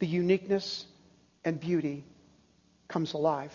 the 0.00 0.06
uniqueness 0.06 0.86
and 1.44 1.60
beauty 1.60 2.04
comes 2.88 3.12
alive. 3.12 3.52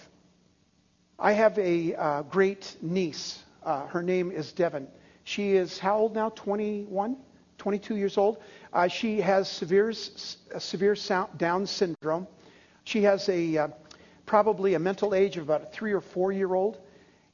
I 1.19 1.33
have 1.33 1.57
a 1.59 1.95
uh, 1.95 2.21
great 2.23 2.77
niece. 2.81 3.39
Uh, 3.63 3.87
her 3.87 4.01
name 4.01 4.31
is 4.31 4.51
Devon. 4.53 4.87
She 5.23 5.53
is 5.53 5.79
how 5.79 5.97
old 5.97 6.13
now? 6.13 6.29
21? 6.29 7.17
22 7.57 7.95
years 7.95 8.17
old. 8.17 8.37
Uh, 8.71 8.87
she 8.87 9.19
has 9.21 9.49
severe, 9.49 9.91
severe 9.91 10.95
Down 11.37 11.65
syndrome. 11.65 12.27
She 12.83 13.01
has 13.03 13.27
a 13.27 13.57
uh, 13.57 13.67
probably 14.25 14.75
a 14.75 14.79
mental 14.79 15.15
age 15.15 15.37
of 15.37 15.43
about 15.43 15.63
a 15.63 15.65
three 15.67 15.93
or 15.93 16.01
four 16.01 16.31
year 16.31 16.53
old. 16.53 16.77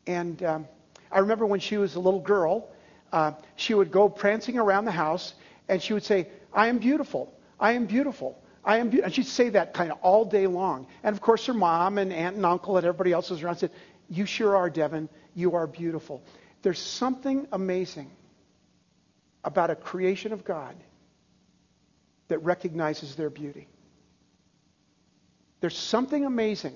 And 0.07 0.41
um, 0.43 0.67
I 1.11 1.19
remember 1.19 1.45
when 1.45 1.59
she 1.59 1.77
was 1.77 1.95
a 1.95 1.99
little 1.99 2.21
girl, 2.21 2.69
uh, 3.11 3.33
she 3.57 3.73
would 3.73 3.91
go 3.91 4.07
prancing 4.07 4.57
around 4.57 4.85
the 4.85 4.91
house 4.91 5.33
and 5.67 5.81
she 5.81 5.93
would 5.93 6.03
say, 6.03 6.29
I 6.53 6.67
am 6.67 6.77
beautiful. 6.77 7.33
I 7.59 7.73
am 7.73 7.85
beautiful. 7.85 8.37
I 8.63 8.77
am 8.77 8.89
be-. 8.89 9.01
And 9.01 9.13
she'd 9.13 9.25
say 9.25 9.49
that 9.49 9.73
kind 9.73 9.91
of 9.91 9.99
all 10.01 10.25
day 10.25 10.47
long. 10.47 10.87
And 11.03 11.15
of 11.15 11.21
course, 11.21 11.45
her 11.47 11.53
mom 11.53 11.97
and 11.97 12.13
aunt 12.13 12.35
and 12.35 12.45
uncle 12.45 12.77
and 12.77 12.85
everybody 12.85 13.11
else 13.11 13.29
was 13.29 13.41
around 13.43 13.57
said, 13.57 13.71
You 14.09 14.25
sure 14.25 14.55
are, 14.55 14.69
Devon. 14.69 15.09
You 15.35 15.55
are 15.55 15.67
beautiful. 15.67 16.21
There's 16.61 16.79
something 16.79 17.47
amazing 17.51 18.11
about 19.43 19.71
a 19.71 19.75
creation 19.75 20.33
of 20.33 20.45
God 20.45 20.75
that 22.27 22.39
recognizes 22.39 23.15
their 23.15 23.29
beauty. 23.29 23.67
There's 25.59 25.77
something 25.77 26.25
amazing 26.25 26.75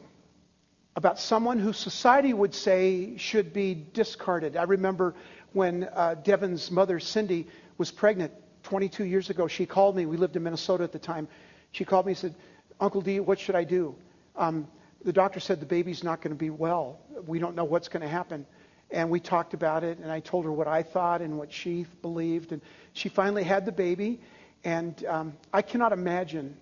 about 0.96 1.20
someone 1.20 1.60
who 1.60 1.74
society 1.74 2.34
would 2.34 2.54
say 2.54 3.18
should 3.18 3.54
be 3.54 3.86
discarded. 3.94 4.56
I 4.56 4.63
remember 4.63 5.13
when 5.54 5.89
uh, 5.94 6.15
Devon's 6.15 6.72
mother, 6.72 7.00
Cindy, 7.00 7.48
was 7.77 7.92
pregnant 7.92 8.32
22 8.63 9.06
years 9.06 9.30
ago. 9.30 9.48
She 9.48 9.65
called 9.65 9.96
me. 9.96 10.06
We 10.06 10.18
lived 10.18 10.36
in 10.36 10.44
Minnesota 10.44 10.84
at 10.84 10.92
the 10.92 11.00
time. 11.00 11.27
She 11.72 11.86
called 11.86 12.05
me 12.05 12.12
and 12.12 12.17
said, 12.17 12.36
Uncle 12.79 13.01
D, 13.01 13.19
what 13.19 13.39
should 13.39 13.55
I 13.55 13.63
do? 13.63 13.95
Um, 14.36 14.67
the 15.03 15.13
doctor 15.13 15.39
said 15.39 15.60
the 15.60 15.65
baby's 15.65 16.03
not 16.03 16.22
going 16.22 16.34
to 16.34 16.39
be 16.39 16.50
well. 16.50 17.00
We 17.27 17.39
don't 17.39 17.55
know 17.55 17.63
what's 17.63 17.88
going 17.88 18.01
to 18.01 18.07
happen. 18.07 18.45
And 18.91 19.10
we 19.10 19.19
talked 19.19 19.53
about 19.53 19.84
it, 19.84 19.98
and 20.00 20.12
I 20.12 20.19
told 20.19 20.45
her 20.45 20.51
what 20.51 20.67
I 20.67 20.84
thought 20.84 21.22
and 21.22 21.38
what 21.38 21.51
she 21.51 21.86
believed. 22.01 22.51
And 22.51 22.62
she 22.93 23.10
finally 23.10 23.43
had 23.43 23.65
the 23.65 23.72
baby. 23.72 24.22
And 24.63 25.03
um, 25.05 25.34
I 25.53 25.62
cannot 25.62 25.91
imagine 25.91 26.57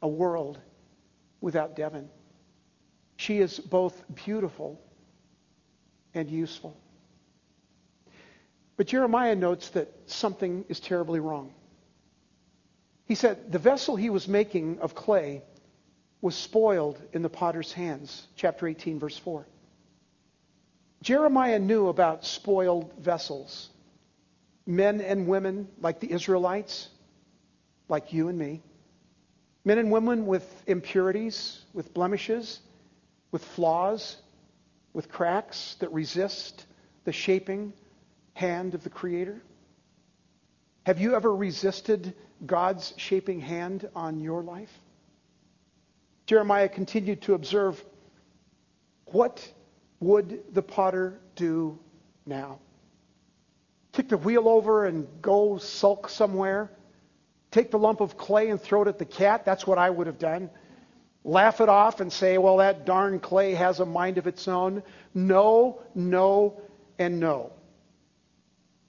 a 0.00 0.08
world 0.08 0.58
without 1.40 1.76
Devon. 1.76 2.08
She 3.16 3.38
is 3.38 3.58
both 3.58 4.02
beautiful 4.14 4.80
and 6.14 6.30
useful. 6.30 6.76
But 8.76 8.86
Jeremiah 8.86 9.34
notes 9.34 9.70
that 9.70 9.92
something 10.06 10.64
is 10.68 10.80
terribly 10.80 11.20
wrong. 11.20 11.52
He 13.12 13.16
said 13.16 13.52
the 13.52 13.58
vessel 13.58 13.94
he 13.94 14.08
was 14.08 14.26
making 14.26 14.78
of 14.78 14.94
clay 14.94 15.42
was 16.22 16.34
spoiled 16.34 16.98
in 17.12 17.20
the 17.20 17.28
potter's 17.28 17.70
hands. 17.70 18.26
Chapter 18.36 18.66
18, 18.66 18.98
verse 18.98 19.18
4. 19.18 19.46
Jeremiah 21.02 21.58
knew 21.58 21.88
about 21.88 22.24
spoiled 22.24 22.90
vessels. 22.98 23.68
Men 24.64 25.02
and 25.02 25.26
women 25.26 25.68
like 25.78 26.00
the 26.00 26.10
Israelites, 26.10 26.88
like 27.86 28.14
you 28.14 28.28
and 28.28 28.38
me. 28.38 28.62
Men 29.62 29.76
and 29.76 29.92
women 29.92 30.24
with 30.24 30.50
impurities, 30.66 31.60
with 31.74 31.92
blemishes, 31.92 32.60
with 33.30 33.44
flaws, 33.44 34.16
with 34.94 35.10
cracks 35.10 35.76
that 35.80 35.92
resist 35.92 36.64
the 37.04 37.12
shaping 37.12 37.74
hand 38.32 38.72
of 38.72 38.82
the 38.82 38.88
Creator? 38.88 39.42
Have 40.84 41.00
you 41.00 41.14
ever 41.14 41.34
resisted 41.34 42.14
God's 42.44 42.92
shaping 42.96 43.40
hand 43.40 43.88
on 43.94 44.20
your 44.20 44.42
life? 44.42 44.72
Jeremiah 46.26 46.68
continued 46.68 47.22
to 47.22 47.34
observe 47.34 47.82
what 49.06 49.46
would 50.00 50.42
the 50.52 50.62
potter 50.62 51.20
do 51.36 51.78
now? 52.26 52.58
Kick 53.92 54.08
the 54.08 54.16
wheel 54.16 54.48
over 54.48 54.86
and 54.86 55.06
go 55.20 55.58
sulk 55.58 56.08
somewhere? 56.08 56.70
Take 57.50 57.70
the 57.70 57.78
lump 57.78 58.00
of 58.00 58.16
clay 58.16 58.48
and 58.48 58.60
throw 58.60 58.82
it 58.82 58.88
at 58.88 58.98
the 58.98 59.04
cat? 59.04 59.44
That's 59.44 59.66
what 59.66 59.78
I 59.78 59.90
would 59.90 60.06
have 60.06 60.18
done. 60.18 60.50
Laugh 61.22 61.60
it 61.60 61.68
off 61.68 62.00
and 62.00 62.12
say, 62.12 62.38
well, 62.38 62.56
that 62.56 62.86
darn 62.86 63.20
clay 63.20 63.54
has 63.54 63.78
a 63.78 63.86
mind 63.86 64.18
of 64.18 64.26
its 64.26 64.48
own. 64.48 64.82
No, 65.14 65.82
no, 65.94 66.60
and 66.98 67.20
no. 67.20 67.52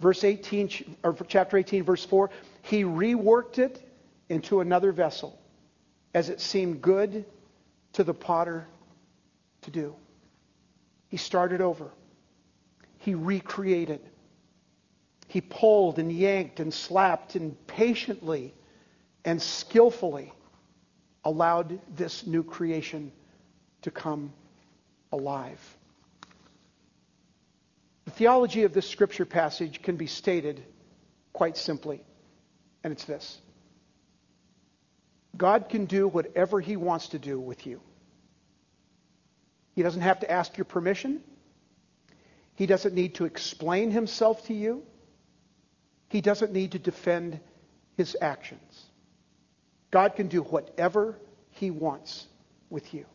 Verse 0.03 0.25
18, 0.25 0.97
or 1.01 1.15
chapter 1.29 1.57
18, 1.57 1.85
verse 1.85 2.03
4, 2.03 2.29
he 2.61 2.83
reworked 2.83 3.57
it 3.57 3.81
into 4.27 4.59
another 4.59 4.91
vessel 4.91 5.39
as 6.13 6.27
it 6.27 6.41
seemed 6.41 6.81
good 6.81 7.23
to 7.93 8.03
the 8.03 8.13
potter 8.13 8.67
to 9.61 9.71
do. 9.71 9.95
He 11.07 11.15
started 11.15 11.61
over. 11.61 11.89
He 12.97 13.15
recreated. 13.15 14.01
He 15.29 15.39
pulled 15.39 15.99
and 15.99 16.11
yanked 16.11 16.59
and 16.59 16.73
slapped 16.73 17.35
and 17.35 17.55
patiently 17.65 18.53
and 19.23 19.41
skillfully 19.41 20.33
allowed 21.23 21.79
this 21.95 22.27
new 22.27 22.43
creation 22.43 23.09
to 23.83 23.89
come 23.89 24.33
alive. 25.13 25.77
The 28.05 28.11
theology 28.11 28.63
of 28.63 28.73
this 28.73 28.89
scripture 28.89 29.25
passage 29.25 29.81
can 29.81 29.95
be 29.95 30.07
stated 30.07 30.63
quite 31.31 31.57
simply, 31.57 32.03
and 32.83 32.91
it's 32.91 33.05
this 33.05 33.39
God 35.35 35.69
can 35.69 35.85
do 35.85 36.07
whatever 36.07 36.59
He 36.59 36.75
wants 36.75 37.09
to 37.09 37.19
do 37.19 37.39
with 37.39 37.65
you. 37.65 37.81
He 39.75 39.81
doesn't 39.81 40.01
have 40.01 40.19
to 40.19 40.31
ask 40.31 40.57
your 40.57 40.65
permission. 40.65 41.23
He 42.55 42.67
doesn't 42.67 42.93
need 42.93 43.15
to 43.15 43.25
explain 43.25 43.89
Himself 43.89 44.45
to 44.47 44.53
you. 44.53 44.83
He 46.09 46.21
doesn't 46.21 46.53
need 46.53 46.73
to 46.73 46.79
defend 46.79 47.39
His 47.97 48.15
actions. 48.21 48.85
God 49.89 50.15
can 50.15 50.27
do 50.27 50.41
whatever 50.41 51.17
He 51.51 51.71
wants 51.71 52.27
with 52.69 52.93
you. 52.93 53.05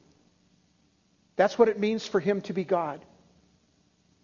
That's 1.36 1.56
what 1.56 1.68
it 1.68 1.78
means 1.78 2.04
for 2.04 2.18
Him 2.18 2.40
to 2.42 2.52
be 2.52 2.64
God. 2.64 3.04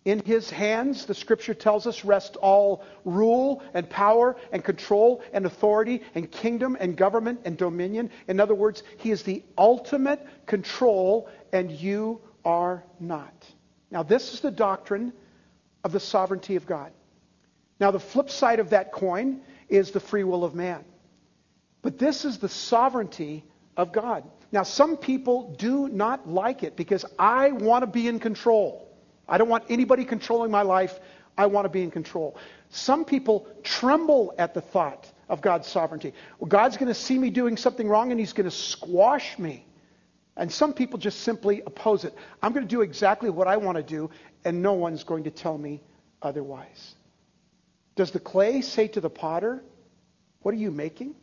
In 0.04 0.20
his 0.20 0.50
hands, 0.50 1.06
the 1.06 1.14
scripture 1.14 1.54
tells 1.54 1.86
us, 1.86 2.04
rest 2.04 2.36
all 2.36 2.84
rule 3.06 3.62
and 3.72 3.88
power 3.88 4.36
and 4.52 4.62
control 4.62 5.22
and 5.32 5.46
authority 5.46 6.02
and 6.14 6.30
kingdom 6.30 6.76
and 6.78 6.94
government 6.94 7.40
and 7.44 7.56
dominion. 7.56 8.10
In 8.28 8.38
other 8.38 8.54
words, 8.54 8.82
he 8.98 9.10
is 9.10 9.22
the 9.22 9.42
ultimate 9.56 10.20
control 10.46 11.28
and 11.52 11.70
you 11.70 12.20
are 12.44 12.84
not. 13.00 13.32
Now, 13.90 14.02
this 14.02 14.34
is 14.34 14.40
the 14.40 14.50
doctrine 14.50 15.12
of 15.84 15.92
the 15.92 16.00
sovereignty 16.00 16.56
of 16.56 16.66
God. 16.66 16.92
Now, 17.80 17.90
the 17.90 18.00
flip 18.00 18.28
side 18.28 18.60
of 18.60 18.70
that 18.70 18.92
coin 18.92 19.40
is 19.70 19.90
the 19.90 20.00
free 20.00 20.24
will 20.24 20.44
of 20.44 20.54
man. 20.54 20.84
But 21.80 21.98
this 21.98 22.26
is 22.26 22.38
the 22.38 22.48
sovereignty 22.48 23.44
of 23.76 23.92
God. 23.92 24.24
Now, 24.52 24.62
some 24.64 24.96
people 24.96 25.54
do 25.58 25.88
not 25.88 26.28
like 26.28 26.62
it 26.62 26.76
because 26.76 27.04
I 27.18 27.52
want 27.52 27.82
to 27.82 27.86
be 27.86 28.06
in 28.06 28.20
control. 28.20 28.86
I 29.28 29.38
don't 29.38 29.48
want 29.48 29.64
anybody 29.68 30.04
controlling 30.04 30.50
my 30.50 30.62
life. 30.62 30.98
I 31.37 31.46
want 31.46 31.64
to 31.64 31.68
be 31.68 31.82
in 31.82 31.90
control. 31.90 32.37
Some 32.70 33.04
people 33.04 33.46
tremble 33.62 34.34
at 34.38 34.54
the 34.54 34.60
thought 34.60 35.10
of 35.28 35.40
God's 35.40 35.66
sovereignty. 35.66 36.12
Well, 36.38 36.48
God's 36.48 36.76
going 36.76 36.88
to 36.88 36.94
see 36.94 37.18
me 37.18 37.30
doing 37.30 37.56
something 37.56 37.88
wrong 37.88 38.10
and 38.10 38.20
he's 38.20 38.32
going 38.32 38.48
to 38.48 38.54
squash 38.54 39.38
me. 39.38 39.66
And 40.37 40.50
some 40.50 40.72
people 40.72 40.98
just 40.98 41.20
simply 41.20 41.62
oppose 41.64 42.04
it. 42.04 42.14
I'm 42.42 42.52
going 42.52 42.66
to 42.66 42.70
do 42.70 42.82
exactly 42.82 43.30
what 43.30 43.46
I 43.46 43.56
want 43.56 43.76
to 43.76 43.84
do, 43.84 44.10
and 44.44 44.62
no 44.62 44.72
one's 44.72 45.04
going 45.04 45.24
to 45.24 45.30
tell 45.30 45.56
me 45.56 45.80
otherwise. 46.22 46.94
Does 47.94 48.10
the 48.10 48.18
clay 48.18 48.60
say 48.60 48.88
to 48.88 49.00
the 49.00 49.10
potter, 49.10 49.62
What 50.42 50.52
are 50.52 50.58
you 50.58 50.72
making? 50.72 51.14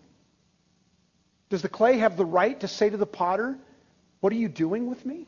Does 1.50 1.62
the 1.62 1.70
clay 1.70 1.98
have 1.98 2.16
the 2.16 2.26
right 2.26 2.58
to 2.62 2.70
say 2.70 2.90
to 2.90 2.96
the 2.96 3.06
potter, 3.06 3.58
What 4.22 4.32
are 4.32 4.38
you 4.38 4.48
doing 4.48 4.90
with 4.90 5.06
me? 5.06 5.28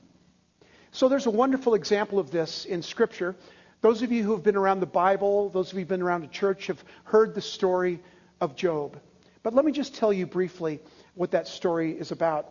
So 0.93 1.09
there's 1.09 1.25
a 1.25 1.31
wonderful 1.31 1.73
example 1.73 2.19
of 2.19 2.29
this 2.29 2.65
in 2.65 2.83
Scripture. 2.83 3.35
Those 3.81 4.03
of 4.03 4.11
you 4.11 4.21
who 4.21 4.31
have 4.33 4.43
been 4.43 4.55
around 4.55 4.79
the 4.79 4.85
Bible, 4.85 5.49
those 5.49 5.69
of 5.69 5.73
you 5.73 5.79
who 5.79 5.81
have 5.85 5.89
been 5.89 6.03
around 6.03 6.21
the 6.21 6.27
church, 6.27 6.67
have 6.67 6.83
heard 7.03 7.33
the 7.33 7.41
story 7.41 7.99
of 8.39 8.55
Job. 8.55 8.99
But 9.41 9.55
let 9.55 9.65
me 9.65 9.71
just 9.71 9.95
tell 9.95 10.13
you 10.13 10.27
briefly 10.27 10.79
what 11.15 11.31
that 11.31 11.47
story 11.47 11.93
is 11.93 12.11
about. 12.11 12.47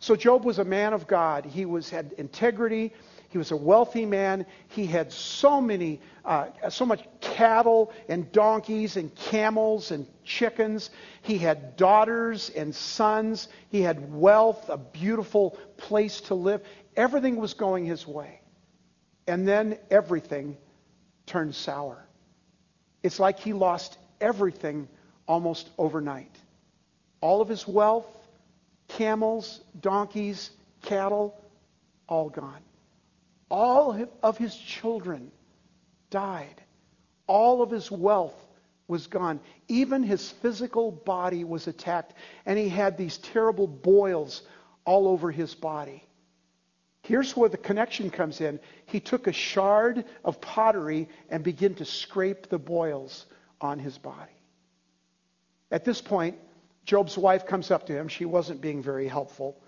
So 0.00 0.16
Job 0.16 0.44
was 0.44 0.58
a 0.58 0.64
man 0.64 0.92
of 0.92 1.06
God. 1.06 1.44
He 1.44 1.64
was 1.64 1.88
had 1.88 2.12
integrity. 2.18 2.92
He 3.30 3.38
was 3.38 3.52
a 3.52 3.56
wealthy 3.56 4.06
man. 4.06 4.44
He 4.68 4.86
had 4.86 5.12
so 5.12 5.60
many, 5.60 6.00
uh, 6.24 6.48
so 6.68 6.84
much 6.84 7.06
cattle 7.20 7.92
and 8.08 8.30
donkeys 8.32 8.96
and 8.96 9.14
camels 9.14 9.92
and 9.92 10.06
chickens. 10.24 10.90
He 11.22 11.38
had 11.38 11.76
daughters 11.76 12.50
and 12.50 12.74
sons. 12.74 13.46
He 13.68 13.82
had 13.82 14.12
wealth, 14.12 14.68
a 14.68 14.76
beautiful 14.76 15.56
place 15.76 16.20
to 16.22 16.34
live. 16.34 16.60
Everything 16.96 17.36
was 17.36 17.54
going 17.54 17.86
his 17.86 18.04
way. 18.04 18.40
And 19.28 19.46
then 19.46 19.78
everything 19.92 20.56
turned 21.26 21.54
sour. 21.54 22.04
It's 23.04 23.20
like 23.20 23.38
he 23.38 23.52
lost 23.52 23.96
everything 24.20 24.88
almost 25.28 25.70
overnight. 25.78 26.34
All 27.20 27.40
of 27.40 27.48
his 27.48 27.66
wealth, 27.68 28.08
camels, 28.88 29.60
donkeys, 29.80 30.50
cattle, 30.82 31.40
all 32.08 32.28
gone. 32.28 32.60
All 33.50 34.06
of 34.22 34.38
his 34.38 34.54
children 34.54 35.32
died. 36.10 36.62
All 37.26 37.62
of 37.62 37.70
his 37.70 37.90
wealth 37.90 38.34
was 38.88 39.06
gone. 39.06 39.40
Even 39.68 40.02
his 40.02 40.30
physical 40.30 40.90
body 40.90 41.44
was 41.44 41.66
attacked, 41.66 42.14
and 42.46 42.58
he 42.58 42.68
had 42.68 42.96
these 42.96 43.18
terrible 43.18 43.66
boils 43.66 44.42
all 44.84 45.08
over 45.08 45.30
his 45.30 45.54
body. 45.54 46.04
Here's 47.02 47.36
where 47.36 47.48
the 47.48 47.56
connection 47.56 48.10
comes 48.10 48.40
in. 48.40 48.60
He 48.86 49.00
took 49.00 49.26
a 49.26 49.32
shard 49.32 50.04
of 50.24 50.40
pottery 50.40 51.08
and 51.28 51.42
began 51.42 51.74
to 51.76 51.84
scrape 51.84 52.48
the 52.48 52.58
boils 52.58 53.26
on 53.60 53.78
his 53.78 53.96
body. 53.98 54.32
At 55.70 55.84
this 55.84 56.00
point, 56.00 56.36
Job's 56.84 57.16
wife 57.16 57.46
comes 57.46 57.70
up 57.70 57.86
to 57.86 57.92
him. 57.92 58.08
She 58.08 58.24
wasn't 58.24 58.60
being 58.60 58.82
very 58.82 59.08
helpful. 59.08 59.60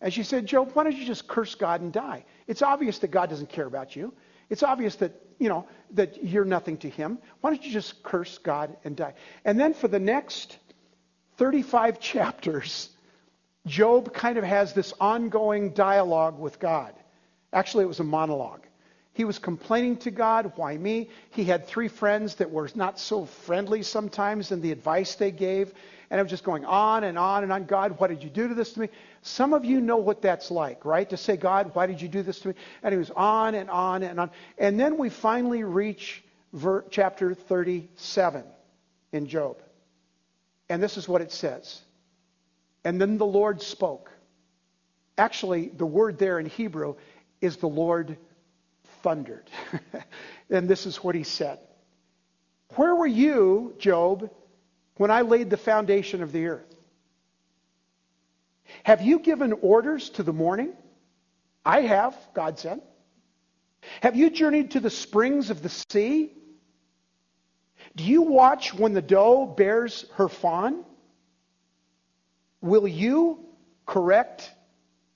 And 0.00 0.12
she 0.12 0.22
said, 0.22 0.46
Job, 0.46 0.70
why 0.74 0.84
don't 0.84 0.96
you 0.96 1.04
just 1.04 1.26
curse 1.26 1.54
God 1.54 1.80
and 1.80 1.92
die? 1.92 2.24
It's 2.46 2.62
obvious 2.62 2.98
that 3.00 3.08
God 3.08 3.30
doesn't 3.30 3.48
care 3.48 3.66
about 3.66 3.96
you. 3.96 4.14
It's 4.48 4.62
obvious 4.62 4.96
that, 4.96 5.12
you 5.38 5.48
know, 5.48 5.66
that 5.92 6.24
you're 6.24 6.44
nothing 6.44 6.76
to 6.78 6.88
him. 6.88 7.18
Why 7.40 7.50
don't 7.50 7.64
you 7.64 7.72
just 7.72 8.02
curse 8.02 8.38
God 8.38 8.76
and 8.84 8.96
die? 8.96 9.14
And 9.44 9.58
then 9.58 9.74
for 9.74 9.88
the 9.88 9.98
next 9.98 10.56
35 11.36 12.00
chapters, 12.00 12.90
Job 13.66 14.14
kind 14.14 14.38
of 14.38 14.44
has 14.44 14.72
this 14.72 14.94
ongoing 15.00 15.72
dialogue 15.72 16.38
with 16.38 16.58
God. 16.58 16.94
Actually, 17.52 17.84
it 17.84 17.88
was 17.88 18.00
a 18.00 18.04
monologue. 18.04 18.67
He 19.18 19.24
was 19.24 19.40
complaining 19.40 19.96
to 19.96 20.12
God, 20.12 20.52
why 20.54 20.76
me? 20.76 21.10
He 21.30 21.42
had 21.42 21.66
three 21.66 21.88
friends 21.88 22.36
that 22.36 22.52
were 22.52 22.70
not 22.76 23.00
so 23.00 23.24
friendly 23.24 23.82
sometimes 23.82 24.52
in 24.52 24.60
the 24.60 24.70
advice 24.70 25.16
they 25.16 25.32
gave. 25.32 25.74
And 26.08 26.20
it 26.20 26.22
was 26.22 26.30
just 26.30 26.44
going 26.44 26.64
on 26.64 27.02
and 27.02 27.18
on 27.18 27.42
and 27.42 27.50
on. 27.50 27.64
God, 27.64 27.98
what 27.98 28.10
did 28.10 28.22
you 28.22 28.30
do 28.30 28.46
to 28.46 28.54
this 28.54 28.74
to 28.74 28.80
me? 28.80 28.88
Some 29.22 29.54
of 29.54 29.64
you 29.64 29.80
know 29.80 29.96
what 29.96 30.22
that's 30.22 30.52
like, 30.52 30.84
right? 30.84 31.10
To 31.10 31.16
say, 31.16 31.36
God, 31.36 31.72
why 31.74 31.88
did 31.88 32.00
you 32.00 32.06
do 32.06 32.22
this 32.22 32.38
to 32.42 32.48
me? 32.48 32.54
And 32.84 32.92
he 32.92 32.96
was 32.96 33.10
on 33.10 33.56
and 33.56 33.68
on 33.70 34.04
and 34.04 34.20
on. 34.20 34.30
And 34.56 34.78
then 34.78 34.96
we 34.96 35.08
finally 35.08 35.64
reach 35.64 36.22
ver- 36.52 36.84
chapter 36.88 37.34
37 37.34 38.44
in 39.10 39.26
Job. 39.26 39.56
And 40.68 40.80
this 40.80 40.96
is 40.96 41.08
what 41.08 41.22
it 41.22 41.32
says. 41.32 41.80
And 42.84 43.00
then 43.00 43.18
the 43.18 43.26
Lord 43.26 43.62
spoke. 43.62 44.12
Actually, 45.18 45.70
the 45.70 45.86
word 45.86 46.18
there 46.18 46.38
in 46.38 46.46
Hebrew 46.46 46.94
is 47.40 47.56
the 47.56 47.66
Lord 47.66 48.16
thundered. 49.08 49.48
and 50.50 50.68
this 50.68 50.84
is 50.84 51.02
what 51.02 51.14
he 51.14 51.24
said 51.24 51.58
Where 52.76 52.94
were 52.94 53.06
you, 53.06 53.74
Job, 53.78 54.30
when 54.96 55.10
I 55.10 55.22
laid 55.22 55.48
the 55.48 55.56
foundation 55.56 56.22
of 56.22 56.32
the 56.32 56.46
earth? 56.46 56.74
Have 58.82 59.00
you 59.00 59.18
given 59.20 59.54
orders 59.62 60.10
to 60.10 60.22
the 60.22 60.32
morning? 60.32 60.74
I 61.64 61.80
have, 61.82 62.14
God 62.34 62.58
said. 62.58 62.82
Have 64.02 64.14
you 64.14 64.28
journeyed 64.28 64.72
to 64.72 64.80
the 64.80 64.90
springs 64.90 65.48
of 65.48 65.62
the 65.62 65.70
sea? 65.70 66.32
Do 67.96 68.04
you 68.04 68.22
watch 68.22 68.74
when 68.74 68.92
the 68.92 69.00
doe 69.00 69.46
bears 69.46 70.04
her 70.16 70.28
fawn? 70.28 70.84
Will 72.60 72.86
you 72.86 73.46
correct 73.86 74.50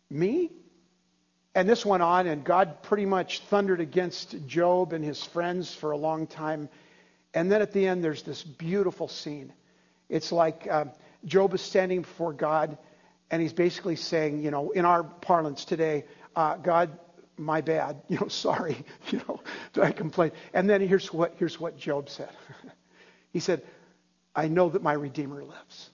me? 0.08 0.52
And 1.54 1.68
this 1.68 1.84
went 1.84 2.02
on, 2.02 2.26
and 2.26 2.42
God 2.42 2.82
pretty 2.82 3.04
much 3.04 3.40
thundered 3.40 3.80
against 3.80 4.46
Job 4.46 4.92
and 4.92 5.04
his 5.04 5.22
friends 5.22 5.74
for 5.74 5.90
a 5.90 5.96
long 5.96 6.26
time. 6.26 6.68
And 7.34 7.52
then 7.52 7.60
at 7.60 7.72
the 7.72 7.86
end, 7.86 8.02
there's 8.02 8.22
this 8.22 8.42
beautiful 8.42 9.08
scene. 9.08 9.52
It's 10.08 10.32
like 10.32 10.66
uh, 10.70 10.86
Job 11.24 11.52
is 11.52 11.60
standing 11.60 12.02
before 12.02 12.32
God, 12.32 12.78
and 13.30 13.42
he's 13.42 13.52
basically 13.52 13.96
saying, 13.96 14.42
you 14.42 14.50
know, 14.50 14.70
in 14.70 14.84
our 14.86 15.04
parlance 15.04 15.64
today, 15.66 16.04
uh, 16.34 16.56
God, 16.56 16.98
my 17.36 17.60
bad, 17.60 18.00
you 18.08 18.18
know, 18.18 18.28
sorry, 18.28 18.84
you 19.10 19.18
know, 19.28 19.40
do 19.74 19.82
I 19.82 19.92
complain? 19.92 20.32
And 20.54 20.68
then 20.68 20.80
here's 20.80 21.12
what, 21.12 21.34
here's 21.36 21.60
what 21.60 21.76
Job 21.76 22.08
said. 22.08 22.30
he 23.32 23.40
said, 23.40 23.62
I 24.34 24.48
know 24.48 24.70
that 24.70 24.82
my 24.82 24.94
Redeemer 24.94 25.44
lives. 25.44 25.90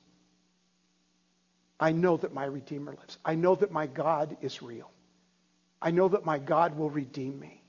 I 1.81 1.93
know 1.93 2.17
that 2.17 2.33
my 2.33 2.45
Redeemer 2.45 2.93
lives. 2.93 3.19
I 3.25 3.35
know 3.35 3.57
that 3.57 3.73
my 3.73 3.87
God 3.89 4.37
is 4.41 4.63
real. 4.63 4.91
I 5.81 5.91
know 5.91 6.09
that 6.09 6.25
my 6.25 6.39
God 6.39 6.77
will 6.77 6.91
redeem 6.91 7.39
me. 7.39 7.63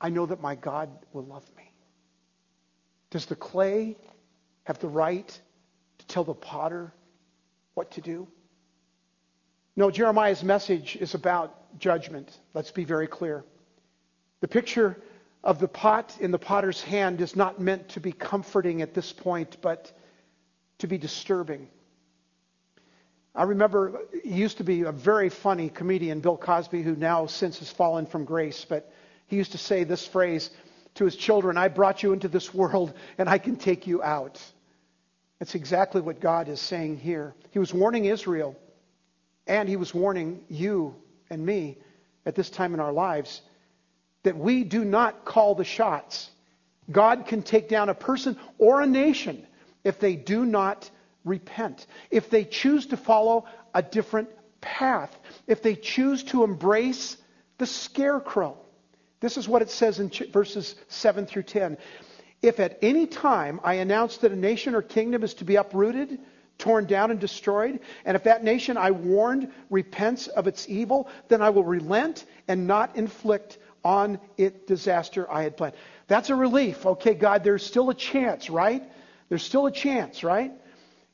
I 0.00 0.08
know 0.10 0.26
that 0.26 0.40
my 0.40 0.54
God 0.54 0.90
will 1.12 1.24
love 1.24 1.44
me. 1.56 1.72
Does 3.10 3.26
the 3.26 3.36
clay 3.36 3.96
have 4.64 4.78
the 4.78 4.88
right 4.88 5.40
to 5.98 6.06
tell 6.06 6.24
the 6.24 6.34
potter 6.34 6.92
what 7.74 7.92
to 7.92 8.00
do? 8.00 8.26
No, 9.76 9.90
Jeremiah's 9.90 10.42
message 10.42 10.96
is 10.96 11.14
about 11.14 11.78
judgment. 11.78 12.38
Let's 12.54 12.70
be 12.70 12.84
very 12.84 13.06
clear. 13.06 13.44
The 14.40 14.48
picture 14.48 15.00
of 15.44 15.58
the 15.58 15.68
pot 15.68 16.16
in 16.20 16.30
the 16.30 16.38
potter's 16.38 16.82
hand 16.82 17.20
is 17.20 17.36
not 17.36 17.60
meant 17.60 17.88
to 17.90 18.00
be 18.00 18.12
comforting 18.12 18.82
at 18.82 18.94
this 18.94 19.12
point, 19.12 19.58
but 19.60 19.92
to 20.78 20.86
be 20.86 20.98
disturbing. 20.98 21.68
I 23.36 23.42
remember 23.42 24.00
he 24.24 24.34
used 24.34 24.56
to 24.58 24.64
be 24.64 24.82
a 24.82 24.92
very 24.92 25.28
funny 25.28 25.68
comedian, 25.68 26.20
Bill 26.20 26.38
Cosby, 26.38 26.82
who 26.82 26.96
now 26.96 27.26
since 27.26 27.58
has 27.58 27.70
fallen 27.70 28.06
from 28.06 28.24
grace, 28.24 28.64
but 28.66 28.90
he 29.26 29.36
used 29.36 29.52
to 29.52 29.58
say 29.58 29.84
this 29.84 30.06
phrase 30.06 30.50
to 30.94 31.04
his 31.04 31.14
children 31.14 31.58
I 31.58 31.68
brought 31.68 32.02
you 32.02 32.14
into 32.14 32.28
this 32.28 32.54
world 32.54 32.94
and 33.18 33.28
I 33.28 33.36
can 33.36 33.56
take 33.56 33.86
you 33.86 34.02
out. 34.02 34.42
That's 35.38 35.54
exactly 35.54 36.00
what 36.00 36.18
God 36.18 36.48
is 36.48 36.60
saying 36.60 36.96
here. 36.96 37.34
He 37.50 37.58
was 37.58 37.74
warning 37.74 38.06
Israel, 38.06 38.56
and 39.46 39.68
he 39.68 39.76
was 39.76 39.92
warning 39.92 40.42
you 40.48 40.94
and 41.28 41.44
me 41.44 41.76
at 42.24 42.34
this 42.34 42.48
time 42.48 42.72
in 42.72 42.80
our 42.80 42.92
lives 42.92 43.42
that 44.22 44.38
we 44.38 44.64
do 44.64 44.82
not 44.82 45.26
call 45.26 45.54
the 45.54 45.64
shots. 45.64 46.30
God 46.90 47.26
can 47.26 47.42
take 47.42 47.68
down 47.68 47.90
a 47.90 47.94
person 47.94 48.38
or 48.56 48.80
a 48.80 48.86
nation 48.86 49.46
if 49.84 50.00
they 50.00 50.16
do 50.16 50.46
not 50.46 50.90
repent, 51.26 51.86
if 52.10 52.30
they 52.30 52.44
choose 52.44 52.86
to 52.86 52.96
follow 52.96 53.44
a 53.74 53.82
different 53.82 54.30
path, 54.62 55.14
if 55.46 55.62
they 55.62 55.74
choose 55.74 56.22
to 56.24 56.44
embrace 56.44 57.18
the 57.58 57.66
scarecrow. 57.66 58.56
This 59.20 59.36
is 59.36 59.48
what 59.48 59.62
it 59.62 59.70
says 59.70 59.98
in 59.98 60.10
verses 60.32 60.74
7 60.88 61.26
through 61.26 61.44
10. 61.44 61.76
If 62.42 62.60
at 62.60 62.78
any 62.82 63.06
time 63.06 63.60
I 63.64 63.74
announce 63.74 64.18
that 64.18 64.32
a 64.32 64.36
nation 64.36 64.74
or 64.74 64.82
kingdom 64.82 65.22
is 65.22 65.34
to 65.34 65.44
be 65.44 65.56
uprooted, 65.56 66.18
torn 66.58 66.86
down, 66.86 67.10
and 67.10 67.20
destroyed, 67.20 67.80
and 68.04 68.14
if 68.14 68.24
that 68.24 68.44
nation 68.44 68.76
I 68.76 68.90
warned 68.90 69.52
repents 69.70 70.26
of 70.28 70.46
its 70.46 70.68
evil, 70.68 71.08
then 71.28 71.42
I 71.42 71.50
will 71.50 71.64
relent 71.64 72.24
and 72.48 72.66
not 72.66 72.96
inflict 72.96 73.58
on 73.84 74.18
it 74.36 74.66
disaster 74.66 75.30
I 75.30 75.42
had 75.42 75.56
planned. 75.56 75.74
That's 76.08 76.30
a 76.30 76.34
relief. 76.34 76.84
Okay, 76.84 77.14
God, 77.14 77.44
there's 77.44 77.64
still 77.64 77.90
a 77.90 77.94
chance, 77.94 78.50
right? 78.50 78.82
There's 79.28 79.42
still 79.42 79.66
a 79.66 79.72
chance, 79.72 80.22
right? 80.22 80.52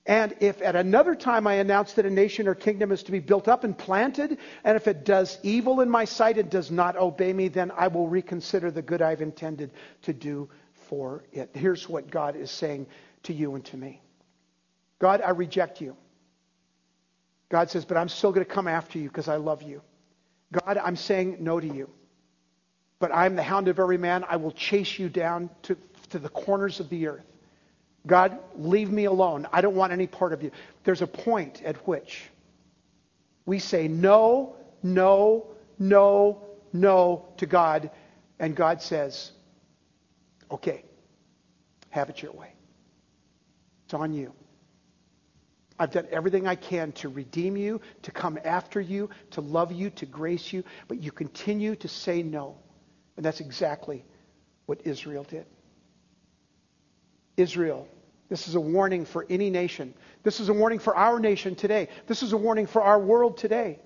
And 0.04 0.34
if 0.40 0.60
at 0.62 0.74
another 0.74 1.14
time 1.14 1.46
I 1.46 1.54
announce 1.54 1.92
that 1.92 2.06
a 2.06 2.10
nation 2.10 2.48
or 2.48 2.54
kingdom 2.56 2.90
is 2.90 3.04
to 3.04 3.12
be 3.12 3.20
built 3.20 3.46
up 3.46 3.62
and 3.62 3.76
planted, 3.76 4.38
and 4.64 4.76
if 4.76 4.88
it 4.88 5.04
does 5.04 5.38
evil 5.44 5.80
in 5.80 5.88
my 5.88 6.04
sight 6.04 6.38
and 6.38 6.50
does 6.50 6.72
not 6.72 6.96
obey 6.96 7.32
me, 7.32 7.48
then 7.48 7.70
I 7.76 7.86
will 7.86 8.08
reconsider 8.08 8.72
the 8.72 8.82
good 8.82 9.00
I've 9.00 9.22
intended 9.22 9.70
to 10.02 10.12
do 10.12 10.48
for 10.88 11.22
it. 11.32 11.50
Here's 11.54 11.88
what 11.88 12.10
God 12.10 12.34
is 12.34 12.50
saying 12.50 12.86
to 13.24 13.32
you 13.32 13.54
and 13.54 13.64
to 13.66 13.76
me 13.76 14.00
God, 14.98 15.20
I 15.20 15.30
reject 15.30 15.80
you. 15.80 15.96
God 17.48 17.70
says, 17.70 17.84
but 17.84 17.96
I'm 17.96 18.08
still 18.08 18.32
going 18.32 18.44
to 18.46 18.52
come 18.52 18.66
after 18.66 18.98
you 18.98 19.08
because 19.08 19.28
I 19.28 19.36
love 19.36 19.62
you. 19.62 19.82
God, 20.52 20.78
I'm 20.78 20.96
saying 20.96 21.36
no 21.40 21.60
to 21.60 21.66
you. 21.66 21.90
But 22.98 23.12
I'm 23.14 23.36
the 23.36 23.42
hound 23.42 23.68
of 23.68 23.78
every 23.78 23.98
man. 23.98 24.24
I 24.28 24.36
will 24.36 24.52
chase 24.52 24.98
you 24.98 25.08
down 25.08 25.50
to, 25.62 25.76
to 26.10 26.18
the 26.18 26.28
corners 26.28 26.80
of 26.80 26.88
the 26.88 27.08
earth. 27.08 27.31
God, 28.06 28.38
leave 28.56 28.90
me 28.90 29.04
alone. 29.04 29.46
I 29.52 29.60
don't 29.60 29.76
want 29.76 29.92
any 29.92 30.06
part 30.06 30.32
of 30.32 30.42
you. 30.42 30.50
There's 30.84 31.02
a 31.02 31.06
point 31.06 31.62
at 31.62 31.76
which 31.86 32.22
we 33.46 33.58
say 33.58 33.88
no, 33.88 34.56
no, 34.82 35.46
no, 35.78 36.42
no 36.72 37.26
to 37.36 37.46
God, 37.46 37.90
and 38.38 38.54
God 38.56 38.82
says, 38.82 39.32
okay, 40.50 40.84
have 41.90 42.08
it 42.10 42.22
your 42.22 42.32
way. 42.32 42.52
It's 43.84 43.94
on 43.94 44.12
you. 44.12 44.32
I've 45.78 45.90
done 45.90 46.06
everything 46.10 46.46
I 46.46 46.54
can 46.54 46.92
to 46.92 47.08
redeem 47.08 47.56
you, 47.56 47.80
to 48.02 48.10
come 48.10 48.38
after 48.44 48.80
you, 48.80 49.10
to 49.32 49.40
love 49.40 49.72
you, 49.72 49.90
to 49.90 50.06
grace 50.06 50.52
you, 50.52 50.64
but 50.86 51.02
you 51.02 51.10
continue 51.10 51.74
to 51.76 51.88
say 51.88 52.22
no. 52.22 52.56
And 53.16 53.24
that's 53.24 53.40
exactly 53.40 54.04
what 54.66 54.80
Israel 54.84 55.24
did. 55.24 55.46
Israel. 57.36 57.88
This 58.28 58.48
is 58.48 58.54
a 58.54 58.60
warning 58.60 59.04
for 59.04 59.26
any 59.28 59.50
nation. 59.50 59.94
This 60.22 60.40
is 60.40 60.48
a 60.48 60.52
warning 60.54 60.78
for 60.78 60.96
our 60.96 61.20
nation 61.20 61.54
today. 61.54 61.88
This 62.06 62.22
is 62.22 62.32
a 62.32 62.36
warning 62.36 62.66
for 62.66 62.82
our 62.82 62.98
world 62.98 63.36
today. 63.36 63.78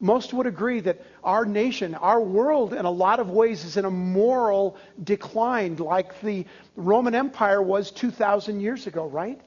Most 0.00 0.34
would 0.34 0.46
agree 0.46 0.80
that 0.80 1.00
our 1.22 1.46
nation, 1.46 1.94
our 1.94 2.20
world, 2.20 2.74
in 2.74 2.84
a 2.84 2.90
lot 2.90 3.20
of 3.20 3.30
ways, 3.30 3.64
is 3.64 3.76
in 3.76 3.84
a 3.84 3.90
moral 3.90 4.76
decline 5.02 5.76
like 5.76 6.20
the 6.20 6.44
Roman 6.76 7.14
Empire 7.14 7.62
was 7.62 7.90
2,000 7.90 8.60
years 8.60 8.86
ago, 8.86 9.06
right? 9.06 9.40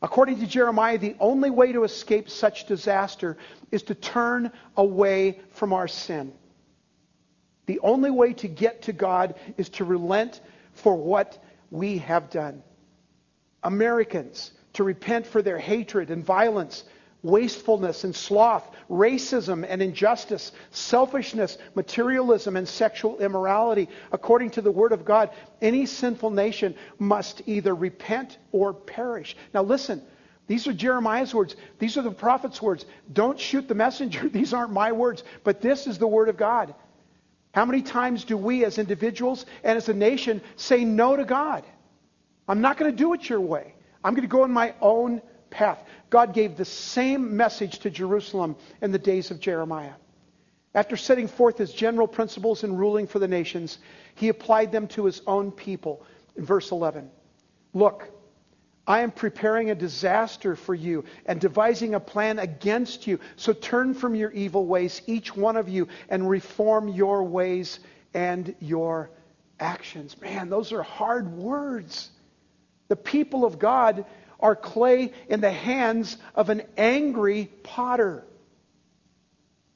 According 0.00 0.40
to 0.40 0.46
Jeremiah, 0.46 0.96
the 0.96 1.16
only 1.20 1.50
way 1.50 1.72
to 1.72 1.84
escape 1.84 2.30
such 2.30 2.66
disaster 2.66 3.36
is 3.70 3.82
to 3.84 3.94
turn 3.94 4.52
away 4.76 5.40
from 5.50 5.74
our 5.74 5.88
sin. 5.88 6.32
The 7.66 7.80
only 7.80 8.10
way 8.10 8.32
to 8.34 8.48
get 8.48 8.82
to 8.82 8.94
God 8.94 9.34
is 9.58 9.68
to 9.70 9.84
relent 9.84 10.40
for 10.72 10.96
what 10.96 11.42
we 11.70 11.98
have 11.98 12.30
done. 12.30 12.62
Americans 13.62 14.52
to 14.74 14.84
repent 14.84 15.26
for 15.26 15.42
their 15.42 15.58
hatred 15.58 16.10
and 16.10 16.24
violence, 16.24 16.84
wastefulness 17.22 18.04
and 18.04 18.14
sloth, 18.14 18.68
racism 18.88 19.66
and 19.68 19.82
injustice, 19.82 20.52
selfishness, 20.70 21.58
materialism, 21.74 22.56
and 22.56 22.68
sexual 22.68 23.18
immorality. 23.18 23.88
According 24.12 24.50
to 24.50 24.62
the 24.62 24.70
Word 24.70 24.92
of 24.92 25.04
God, 25.04 25.30
any 25.60 25.86
sinful 25.86 26.30
nation 26.30 26.74
must 26.98 27.42
either 27.46 27.74
repent 27.74 28.38
or 28.52 28.72
perish. 28.72 29.36
Now, 29.52 29.62
listen. 29.62 30.02
These 30.46 30.66
are 30.66 30.72
Jeremiah's 30.72 31.32
words. 31.32 31.54
These 31.78 31.96
are 31.96 32.02
the 32.02 32.10
prophet's 32.10 32.60
words. 32.60 32.84
Don't 33.12 33.38
shoot 33.38 33.68
the 33.68 33.76
messenger. 33.76 34.28
These 34.32 34.52
aren't 34.52 34.72
my 34.72 34.90
words, 34.90 35.22
but 35.44 35.60
this 35.60 35.86
is 35.86 35.96
the 35.96 36.08
Word 36.08 36.28
of 36.28 36.36
God. 36.36 36.74
How 37.52 37.64
many 37.64 37.82
times 37.82 38.24
do 38.24 38.36
we 38.36 38.64
as 38.64 38.78
individuals 38.78 39.44
and 39.64 39.76
as 39.76 39.88
a 39.88 39.94
nation 39.94 40.40
say 40.56 40.84
no 40.84 41.16
to 41.16 41.24
God? 41.24 41.64
I'm 42.46 42.60
not 42.60 42.78
going 42.78 42.90
to 42.90 42.96
do 42.96 43.12
it 43.12 43.28
your 43.28 43.40
way. 43.40 43.74
I'm 44.04 44.14
going 44.14 44.28
to 44.28 44.32
go 44.32 44.44
in 44.44 44.52
my 44.52 44.74
own 44.80 45.20
path. 45.50 45.78
God 46.10 46.32
gave 46.32 46.56
the 46.56 46.64
same 46.64 47.36
message 47.36 47.80
to 47.80 47.90
Jerusalem 47.90 48.56
in 48.80 48.92
the 48.92 48.98
days 48.98 49.30
of 49.30 49.40
Jeremiah. 49.40 49.94
After 50.74 50.96
setting 50.96 51.26
forth 51.26 51.58
his 51.58 51.72
general 51.72 52.06
principles 52.06 52.62
in 52.62 52.76
ruling 52.76 53.08
for 53.08 53.18
the 53.18 53.28
nations, 53.28 53.78
he 54.14 54.28
applied 54.28 54.70
them 54.70 54.86
to 54.88 55.04
his 55.04 55.20
own 55.26 55.50
people. 55.50 56.04
In 56.36 56.44
verse 56.44 56.70
11, 56.70 57.10
look, 57.74 58.08
I 58.90 59.02
am 59.02 59.12
preparing 59.12 59.70
a 59.70 59.76
disaster 59.76 60.56
for 60.56 60.74
you 60.74 61.04
and 61.24 61.40
devising 61.40 61.94
a 61.94 62.00
plan 62.00 62.40
against 62.40 63.06
you. 63.06 63.20
So 63.36 63.52
turn 63.52 63.94
from 63.94 64.16
your 64.16 64.32
evil 64.32 64.66
ways, 64.66 65.00
each 65.06 65.36
one 65.36 65.56
of 65.56 65.68
you, 65.68 65.86
and 66.08 66.28
reform 66.28 66.88
your 66.88 67.22
ways 67.22 67.78
and 68.14 68.52
your 68.58 69.12
actions. 69.60 70.20
Man, 70.20 70.50
those 70.50 70.72
are 70.72 70.82
hard 70.82 71.32
words. 71.36 72.10
The 72.88 72.96
people 72.96 73.44
of 73.44 73.60
God 73.60 74.06
are 74.40 74.56
clay 74.56 75.12
in 75.28 75.40
the 75.40 75.52
hands 75.52 76.16
of 76.34 76.50
an 76.50 76.62
angry 76.76 77.48
potter. 77.62 78.24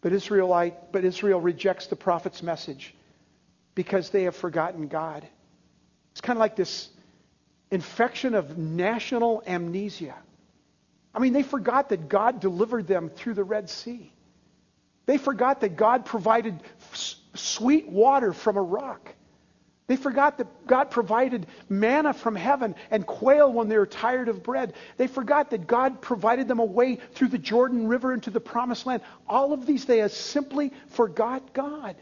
But 0.00 0.12
Israelite, 0.12 0.90
but 0.90 1.05
Israel 1.05 1.40
rejects 1.40 1.87
the 1.87 1.94
prophet's 1.94 2.42
message 2.42 2.92
because 3.77 4.11
they 4.11 4.24
have 4.24 4.35
forgotten 4.35 4.88
God. 4.88 5.24
It's 6.11 6.20
kind 6.20 6.37
of 6.37 6.40
like 6.40 6.57
this 6.57 6.88
infection 7.75 8.35
of 8.35 8.57
national 8.57 9.43
amnesia. 9.47 10.15
I 11.15 11.19
mean, 11.19 11.33
they 11.33 11.43
forgot 11.43 11.91
that 11.91 12.09
God 12.09 12.41
delivered 12.41 12.87
them 12.87 13.11
through 13.11 13.35
the 13.35 13.45
Red 13.45 13.69
Sea. 13.69 14.13
They 15.07 15.19
forgot 15.19 15.61
that 15.61 15.77
God 15.77 16.07
provided 16.07 16.59
sweet 17.35 17.89
water 17.89 18.33
from 18.33 18.57
a 18.57 18.63
rock. 18.63 19.15
They 19.87 19.97
forgot 19.97 20.39
that 20.39 20.67
God 20.67 20.91
provided 20.91 21.47
manna 21.69 22.15
from 22.15 22.35
heaven 22.37 22.75
and 22.91 23.07
quail 23.07 23.53
when 23.53 23.69
they 23.69 23.77
were 23.77 23.87
tired 23.87 24.29
of 24.29 24.43
bread. 24.43 24.73
They 24.97 25.09
forgot 25.09 25.51
that 25.51 25.67
God 25.67 26.01
provided 26.01 26.49
them 26.49 26.59
a 26.59 26.65
way 26.65 26.97
through 27.13 27.29
the 27.29 27.39
Jordan 27.39 27.87
River 27.87 28.15
into 28.15 28.31
the 28.31 28.41
promised 28.41 28.87
land. 28.87 29.03
All 29.29 29.53
of 29.53 29.67
these, 29.67 29.85
they 29.85 30.07
simply 30.09 30.73
forgot 30.89 31.53
God. 31.53 31.97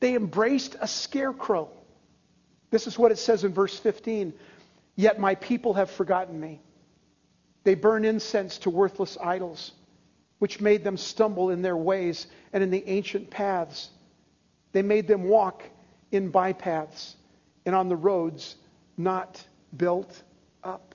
They 0.00 0.16
embraced 0.16 0.74
a 0.80 0.88
scarecrow. 0.88 1.70
This 2.70 2.88
is 2.88 2.98
what 2.98 3.12
it 3.12 3.18
says 3.18 3.44
in 3.44 3.54
verse 3.54 3.78
15. 3.78 4.34
Yet 4.96 5.20
my 5.20 5.34
people 5.34 5.74
have 5.74 5.90
forgotten 5.90 6.40
me. 6.40 6.62
They 7.64 7.74
burn 7.74 8.04
incense 8.04 8.58
to 8.58 8.70
worthless 8.70 9.18
idols, 9.22 9.72
which 10.38 10.60
made 10.60 10.82
them 10.82 10.96
stumble 10.96 11.50
in 11.50 11.62
their 11.62 11.76
ways 11.76 12.26
and 12.52 12.62
in 12.62 12.70
the 12.70 12.88
ancient 12.88 13.30
paths. 13.30 13.90
They 14.72 14.82
made 14.82 15.06
them 15.06 15.24
walk 15.24 15.62
in 16.12 16.32
bypaths 16.32 17.14
and 17.66 17.74
on 17.74 17.88
the 17.88 17.96
roads 17.96 18.56
not 18.96 19.44
built 19.76 20.22
up. 20.64 20.94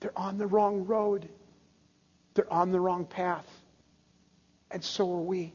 They're 0.00 0.18
on 0.18 0.36
the 0.36 0.46
wrong 0.46 0.84
road. 0.84 1.28
They're 2.34 2.52
on 2.52 2.70
the 2.70 2.80
wrong 2.80 3.06
path. 3.06 3.46
And 4.70 4.84
so 4.84 5.10
are 5.12 5.22
we. 5.22 5.54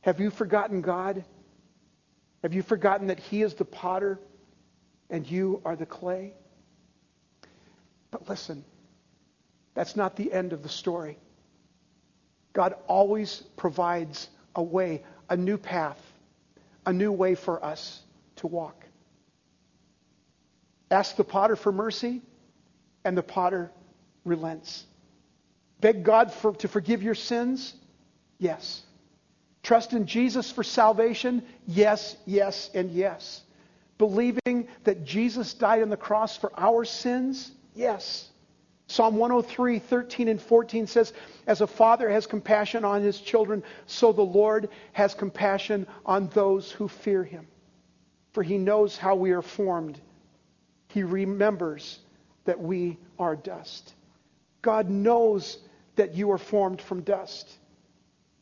Have 0.00 0.20
you 0.20 0.30
forgotten 0.30 0.80
God? 0.80 1.24
Have 2.42 2.54
you 2.54 2.62
forgotten 2.62 3.06
that 3.08 3.20
He 3.20 3.42
is 3.42 3.54
the 3.54 3.64
potter 3.64 4.18
and 5.10 5.28
you 5.30 5.60
are 5.64 5.76
the 5.76 5.86
clay? 5.86 6.34
But 8.10 8.28
listen, 8.28 8.64
that's 9.74 9.96
not 9.96 10.16
the 10.16 10.32
end 10.32 10.52
of 10.52 10.62
the 10.62 10.68
story. 10.68 11.18
God 12.52 12.74
always 12.86 13.42
provides 13.56 14.28
a 14.54 14.62
way, 14.62 15.02
a 15.28 15.36
new 15.36 15.58
path 15.58 16.00
a 16.88 16.92
new 16.92 17.12
way 17.12 17.34
for 17.34 17.62
us 17.62 18.00
to 18.36 18.46
walk. 18.46 18.86
Ask 20.90 21.16
the 21.16 21.24
potter 21.24 21.54
for 21.54 21.70
mercy, 21.70 22.22
and 23.04 23.14
the 23.14 23.22
potter 23.22 23.70
relents. 24.24 24.86
Beg 25.82 26.02
God 26.02 26.32
for, 26.32 26.54
to 26.54 26.66
forgive 26.66 27.02
your 27.02 27.14
sins? 27.14 27.74
Yes. 28.38 28.82
Trust 29.62 29.92
in 29.92 30.06
Jesus 30.06 30.50
for 30.50 30.64
salvation? 30.64 31.42
Yes, 31.66 32.16
yes, 32.24 32.70
and 32.72 32.90
yes. 32.90 33.42
Believing 33.98 34.68
that 34.84 35.04
Jesus 35.04 35.54
died 35.54 35.82
on 35.82 35.90
the 35.90 35.96
cross 35.96 36.36
for 36.36 36.52
our 36.56 36.84
sins? 36.84 37.50
Yes. 37.74 38.28
Psalm 38.86 39.16
103, 39.16 39.80
13 39.80 40.28
and 40.28 40.40
14 40.40 40.86
says, 40.86 41.12
As 41.46 41.60
a 41.60 41.66
father 41.66 42.08
has 42.08 42.26
compassion 42.26 42.84
on 42.84 43.02
his 43.02 43.20
children, 43.20 43.62
so 43.86 44.12
the 44.12 44.22
Lord 44.22 44.70
has 44.92 45.14
compassion 45.14 45.86
on 46.06 46.28
those 46.28 46.72
who 46.72 46.88
fear 46.88 47.22
him. 47.22 47.46
For 48.32 48.42
he 48.42 48.56
knows 48.56 48.96
how 48.96 49.14
we 49.14 49.32
are 49.32 49.42
formed. 49.42 50.00
He 50.88 51.02
remembers 51.02 51.98
that 52.44 52.60
we 52.60 52.98
are 53.18 53.36
dust. 53.36 53.92
God 54.62 54.88
knows 54.88 55.58
that 55.96 56.14
you 56.14 56.30
are 56.30 56.38
formed 56.38 56.80
from 56.80 57.02
dust. 57.02 57.50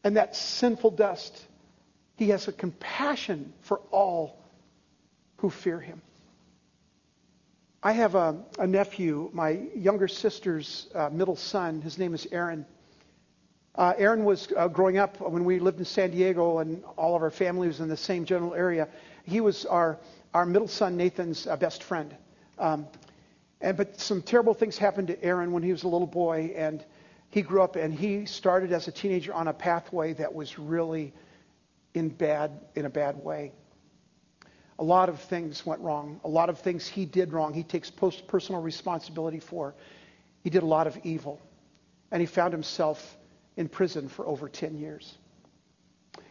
And 0.04 0.16
that 0.16 0.36
sinful 0.36 0.92
dust, 0.92 1.44
he 2.16 2.28
has 2.28 2.46
a 2.46 2.52
compassion 2.52 3.52
for 3.62 3.80
all 3.90 4.38
who 5.38 5.50
fear 5.50 5.80
him. 5.80 6.00
I 7.82 7.92
have 7.92 8.14
a, 8.14 8.36
a 8.58 8.66
nephew, 8.66 9.30
my 9.32 9.60
younger 9.74 10.08
sister's 10.08 10.88
uh, 10.94 11.08
middle 11.10 11.36
son. 11.36 11.82
His 11.82 11.98
name 11.98 12.14
is 12.14 12.26
Aaron. 12.32 12.66
Uh, 13.74 13.92
Aaron 13.98 14.24
was 14.24 14.48
uh, 14.56 14.68
growing 14.68 14.96
up 14.98 15.20
when 15.20 15.44
we 15.44 15.58
lived 15.60 15.78
in 15.78 15.84
San 15.84 16.10
Diego, 16.10 16.58
and 16.58 16.82
all 16.96 17.14
of 17.14 17.22
our 17.22 17.30
family 17.30 17.68
was 17.68 17.80
in 17.80 17.88
the 17.88 17.96
same 17.96 18.24
general 18.24 18.54
area. 18.54 18.88
He 19.24 19.40
was 19.40 19.66
our 19.66 19.98
our 20.32 20.46
middle 20.46 20.68
son 20.68 20.96
Nathan's 20.96 21.46
uh, 21.46 21.56
best 21.56 21.82
friend. 21.82 22.14
Um, 22.58 22.86
and 23.60 23.76
but 23.76 24.00
some 24.00 24.22
terrible 24.22 24.54
things 24.54 24.76
happened 24.78 25.08
to 25.08 25.22
Aaron 25.22 25.52
when 25.52 25.62
he 25.62 25.72
was 25.72 25.84
a 25.84 25.88
little 25.88 26.06
boy, 26.06 26.54
and 26.56 26.84
he 27.30 27.42
grew 27.42 27.62
up 27.62 27.76
and 27.76 27.92
he 27.92 28.24
started 28.24 28.72
as 28.72 28.88
a 28.88 28.92
teenager 28.92 29.32
on 29.34 29.48
a 29.48 29.52
pathway 29.52 30.14
that 30.14 30.34
was 30.34 30.58
really 30.58 31.12
in 31.94 32.08
bad 32.08 32.50
in 32.74 32.86
a 32.86 32.90
bad 32.90 33.22
way 33.22 33.52
a 34.78 34.84
lot 34.84 35.08
of 35.08 35.20
things 35.20 35.64
went 35.64 35.80
wrong. 35.80 36.20
A 36.24 36.28
lot 36.28 36.50
of 36.50 36.58
things 36.60 36.86
he 36.86 37.06
did 37.06 37.32
wrong. 37.32 37.54
He 37.54 37.62
takes 37.62 37.90
post 37.90 38.26
personal 38.26 38.60
responsibility 38.60 39.40
for. 39.40 39.74
He 40.44 40.50
did 40.50 40.62
a 40.62 40.66
lot 40.66 40.86
of 40.86 40.98
evil. 41.02 41.40
And 42.10 42.20
he 42.20 42.26
found 42.26 42.52
himself 42.52 43.16
in 43.56 43.68
prison 43.68 44.08
for 44.08 44.26
over 44.26 44.48
10 44.48 44.76
years. 44.78 45.16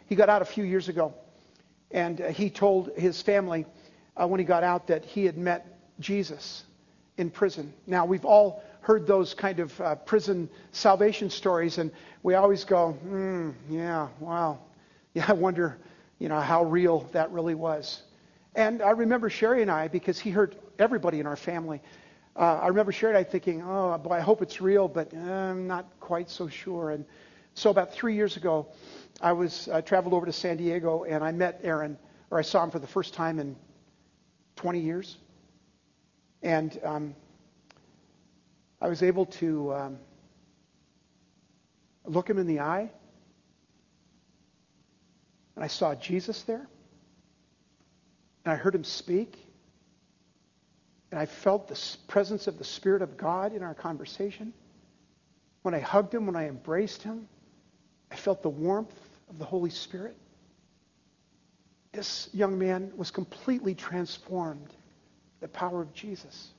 He 0.07 0.15
got 0.15 0.29
out 0.29 0.41
a 0.41 0.45
few 0.45 0.63
years 0.63 0.89
ago. 0.89 1.13
And 1.91 2.21
uh, 2.21 2.27
he 2.29 2.49
told 2.49 2.91
his 2.95 3.21
family 3.21 3.65
uh, 4.15 4.27
when 4.27 4.39
he 4.39 4.45
got 4.45 4.63
out 4.63 4.87
that 4.87 5.05
he 5.05 5.25
had 5.25 5.37
met 5.37 5.79
Jesus 5.99 6.63
in 7.17 7.29
prison. 7.29 7.73
Now, 7.87 8.05
we've 8.05 8.25
all 8.25 8.63
heard 8.81 9.07
those 9.07 9.33
kind 9.33 9.59
of 9.59 9.81
uh, 9.81 9.95
prison 9.95 10.49
salvation 10.71 11.29
stories, 11.29 11.79
and 11.79 11.91
we 12.21 12.35
always 12.35 12.63
go, 12.63 12.91
hmm, 12.91 13.51
yeah, 13.69 14.09
wow. 14.19 14.59
Yeah, 15.13 15.27
I 15.29 15.33
wonder, 15.33 15.77
you 16.19 16.27
know, 16.27 16.41
how 16.41 16.65
real 16.65 17.07
that 17.13 17.31
really 17.31 17.55
was. 17.55 18.03
And 18.55 18.81
I 18.81 18.91
remember 18.91 19.29
Sherry 19.29 19.61
and 19.61 19.69
I, 19.69 19.89
because 19.89 20.17
he 20.17 20.31
hurt 20.31 20.55
everybody 20.79 21.19
in 21.19 21.27
our 21.27 21.35
family, 21.35 21.81
uh, 22.37 22.59
I 22.61 22.67
remember 22.67 22.93
Sherry 22.93 23.11
and 23.11 23.17
I 23.17 23.29
thinking, 23.29 23.61
oh, 23.61 23.97
boy, 23.97 24.11
I 24.11 24.21
hope 24.21 24.41
it's 24.41 24.61
real, 24.61 24.87
but 24.87 25.13
uh, 25.13 25.17
I'm 25.17 25.67
not 25.67 25.85
quite 25.99 26.29
so 26.29 26.47
sure. 26.47 26.91
And 26.91 27.05
so 27.53 27.69
about 27.69 27.93
three 27.93 28.15
years 28.15 28.37
ago, 28.37 28.67
I 29.21 29.33
was 29.33 29.67
I 29.67 29.81
traveled 29.81 30.13
over 30.13 30.25
to 30.25 30.33
San 30.33 30.57
Diego 30.57 31.03
and 31.03 31.23
I 31.23 31.31
met 31.31 31.61
Aaron, 31.63 31.97
or 32.31 32.39
I 32.39 32.41
saw 32.41 32.63
him 32.63 32.71
for 32.71 32.79
the 32.79 32.87
first 32.87 33.13
time 33.13 33.39
in 33.39 33.55
20 34.55 34.79
years. 34.79 35.17
And 36.41 36.79
um, 36.83 37.15
I 38.81 38.87
was 38.87 39.03
able 39.03 39.25
to 39.25 39.73
um, 39.73 39.97
look 42.05 42.29
him 42.29 42.37
in 42.37 42.47
the 42.47 42.59
eye, 42.61 42.89
and 45.55 45.63
I 45.63 45.67
saw 45.67 45.95
Jesus 45.95 46.43
there. 46.43 46.67
And 48.45 48.53
I 48.53 48.55
heard 48.55 48.75
him 48.75 48.83
speak. 48.83 49.37
And 51.11 51.19
I 51.19 51.25
felt 51.25 51.67
the 51.67 51.79
presence 52.07 52.47
of 52.47 52.57
the 52.57 52.63
Spirit 52.63 53.01
of 53.01 53.17
God 53.17 53.53
in 53.53 53.63
our 53.63 53.73
conversation. 53.73 54.53
When 55.63 55.73
I 55.73 55.79
hugged 55.79 56.13
him, 56.13 56.27
when 56.27 56.35
I 56.35 56.47
embraced 56.47 57.03
him, 57.03 57.27
I 58.11 58.15
felt 58.15 58.43
the 58.43 58.49
warmth 58.49 58.93
of 59.29 59.39
the 59.39 59.45
Holy 59.45 59.71
Spirit. 59.71 60.15
This 61.91 62.29
young 62.33 62.59
man 62.59 62.91
was 62.95 63.09
completely 63.09 63.73
transformed 63.73 64.73
the 65.39 65.47
power 65.47 65.81
of 65.81 65.93
Jesus. 65.93 66.51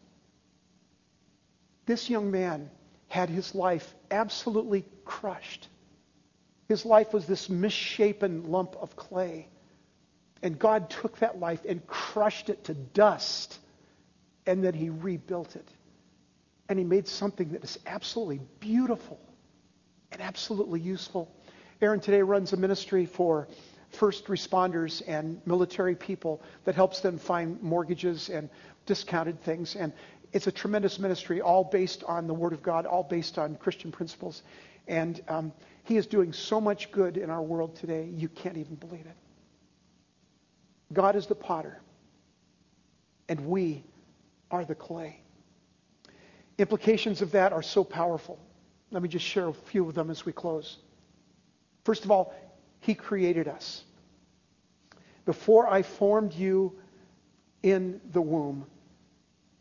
This 1.84 2.10
young 2.10 2.30
man 2.30 2.70
had 3.08 3.28
his 3.28 3.54
life 3.54 3.94
absolutely 4.10 4.84
crushed. 5.04 5.68
His 6.68 6.84
life 6.84 7.12
was 7.12 7.26
this 7.26 7.48
misshapen 7.48 8.50
lump 8.50 8.74
of 8.80 8.96
clay. 8.96 9.48
And 10.42 10.58
God 10.58 10.90
took 10.90 11.18
that 11.18 11.40
life 11.40 11.60
and 11.66 11.86
crushed 11.86 12.50
it 12.50 12.64
to 12.64 12.74
dust, 12.74 13.58
and 14.46 14.62
then 14.62 14.74
He 14.74 14.90
rebuilt 14.90 15.56
it. 15.56 15.68
And 16.68 16.78
He 16.78 16.84
made 16.84 17.08
something 17.08 17.50
that 17.52 17.64
is 17.64 17.78
absolutely 17.86 18.40
beautiful 18.60 19.18
and 20.12 20.20
absolutely 20.20 20.80
useful. 20.80 21.30
Aaron 21.80 22.00
today 22.00 22.22
runs 22.22 22.52
a 22.52 22.56
ministry 22.56 23.06
for 23.06 23.48
first 23.90 24.26
responders 24.26 25.02
and 25.06 25.40
military 25.46 25.94
people 25.94 26.42
that 26.64 26.74
helps 26.74 27.00
them 27.00 27.18
find 27.18 27.62
mortgages 27.62 28.28
and 28.28 28.48
discounted 28.84 29.40
things. 29.42 29.76
And 29.76 29.92
it's 30.32 30.46
a 30.46 30.52
tremendous 30.52 30.98
ministry, 30.98 31.40
all 31.40 31.64
based 31.64 32.04
on 32.04 32.26
the 32.26 32.34
Word 32.34 32.52
of 32.52 32.62
God, 32.62 32.86
all 32.86 33.02
based 33.02 33.38
on 33.38 33.56
Christian 33.56 33.92
principles. 33.92 34.42
And 34.86 35.20
um, 35.28 35.52
He 35.84 35.96
is 35.96 36.06
doing 36.06 36.32
so 36.32 36.60
much 36.60 36.90
good 36.92 37.16
in 37.16 37.30
our 37.30 37.42
world 37.42 37.76
today, 37.76 38.08
you 38.12 38.28
can't 38.28 38.56
even 38.56 38.74
believe 38.74 39.06
it. 39.06 39.16
God 40.92 41.16
is 41.16 41.26
the 41.26 41.34
potter, 41.34 41.80
and 43.28 43.46
we 43.46 43.84
are 44.50 44.64
the 44.64 44.74
clay. 44.74 45.20
Implications 46.58 47.22
of 47.22 47.32
that 47.32 47.52
are 47.52 47.62
so 47.62 47.84
powerful. 47.84 48.38
Let 48.90 49.02
me 49.02 49.08
just 49.08 49.24
share 49.24 49.48
a 49.48 49.52
few 49.52 49.88
of 49.88 49.94
them 49.94 50.10
as 50.10 50.24
we 50.24 50.32
close. 50.32 50.78
First 51.84 52.04
of 52.04 52.10
all, 52.10 52.34
He 52.80 52.94
created 52.94 53.48
us. 53.48 53.82
Before 55.24 55.68
I 55.68 55.82
formed 55.82 56.32
you 56.32 56.78
in 57.62 58.00
the 58.12 58.22
womb, 58.22 58.64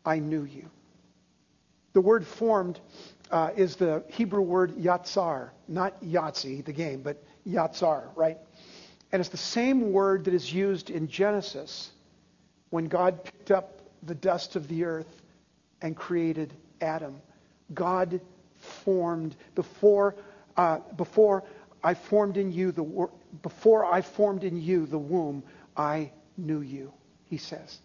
I 0.04 0.20
knew 0.20 0.44
you. 0.44 0.70
The 1.92 2.00
word 2.00 2.26
formed 2.26 2.78
uh, 3.30 3.50
is 3.56 3.76
the 3.76 4.04
Hebrew 4.08 4.42
word 4.42 4.76
yatzar, 4.76 5.50
not 5.66 6.00
Yahtzee, 6.04 6.64
the 6.64 6.72
game, 6.72 7.02
but 7.02 7.22
yatzar, 7.46 8.04
right? 8.14 8.38
And 9.12 9.20
it's 9.20 9.28
the 9.28 9.36
same 9.36 9.92
word 9.92 10.24
that 10.24 10.34
is 10.34 10.52
used 10.52 10.90
in 10.90 11.08
Genesis 11.08 11.90
when 12.70 12.86
God 12.86 13.24
picked 13.24 13.50
up 13.50 13.80
the 14.02 14.14
dust 14.14 14.56
of 14.56 14.68
the 14.68 14.84
earth 14.84 15.22
and 15.80 15.96
created 15.96 16.52
Adam. 16.80 17.20
God 17.72 18.20
formed 18.58 19.36
before 19.54 20.16
uh, 20.56 20.78
before 20.96 21.44
I 21.82 21.94
formed 21.94 22.36
in 22.36 22.50
you 22.52 22.72
the 22.72 23.08
before 23.42 23.84
I 23.84 24.02
formed 24.02 24.44
in 24.44 24.60
you 24.60 24.86
the 24.86 24.98
womb, 24.98 25.42
I 25.76 26.10
knew 26.36 26.60
you. 26.60 26.92
He 27.26 27.38
says. 27.38 27.78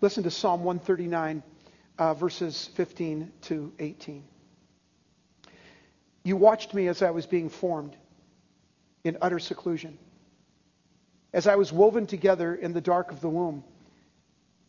Listen 0.00 0.22
to 0.24 0.30
Psalm 0.30 0.64
139, 0.64 1.42
uh, 1.98 2.14
verses 2.14 2.70
15 2.74 3.32
to 3.42 3.72
18. 3.78 4.24
You 6.24 6.36
watched 6.36 6.74
me 6.74 6.88
as 6.88 7.02
I 7.02 7.10
was 7.10 7.26
being 7.26 7.48
formed 7.48 7.96
in 9.02 9.18
utter 9.20 9.38
seclusion. 9.38 9.98
As 11.34 11.48
I 11.48 11.56
was 11.56 11.72
woven 11.72 12.06
together 12.06 12.54
in 12.54 12.72
the 12.72 12.80
dark 12.80 13.10
of 13.10 13.20
the 13.20 13.28
womb, 13.28 13.64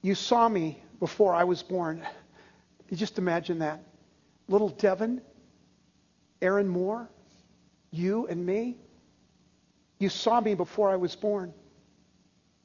you 0.02 0.16
saw 0.16 0.50
me 0.50 0.82
before 1.00 1.34
I 1.34 1.44
was 1.44 1.62
born. 1.62 2.02
You 2.90 2.98
just 2.98 3.20
imagine 3.20 3.60
that. 3.60 3.84
Little 4.48 4.70
Devon, 4.70 5.22
Aaron 6.42 6.68
Moore, 6.68 7.08
you 7.92 8.26
and 8.26 8.44
me. 8.44 8.78
You 10.00 10.10
saw 10.10 10.42
me 10.42 10.56
before 10.56 10.90
I 10.90 10.96
was 10.96 11.16
born. 11.16 11.54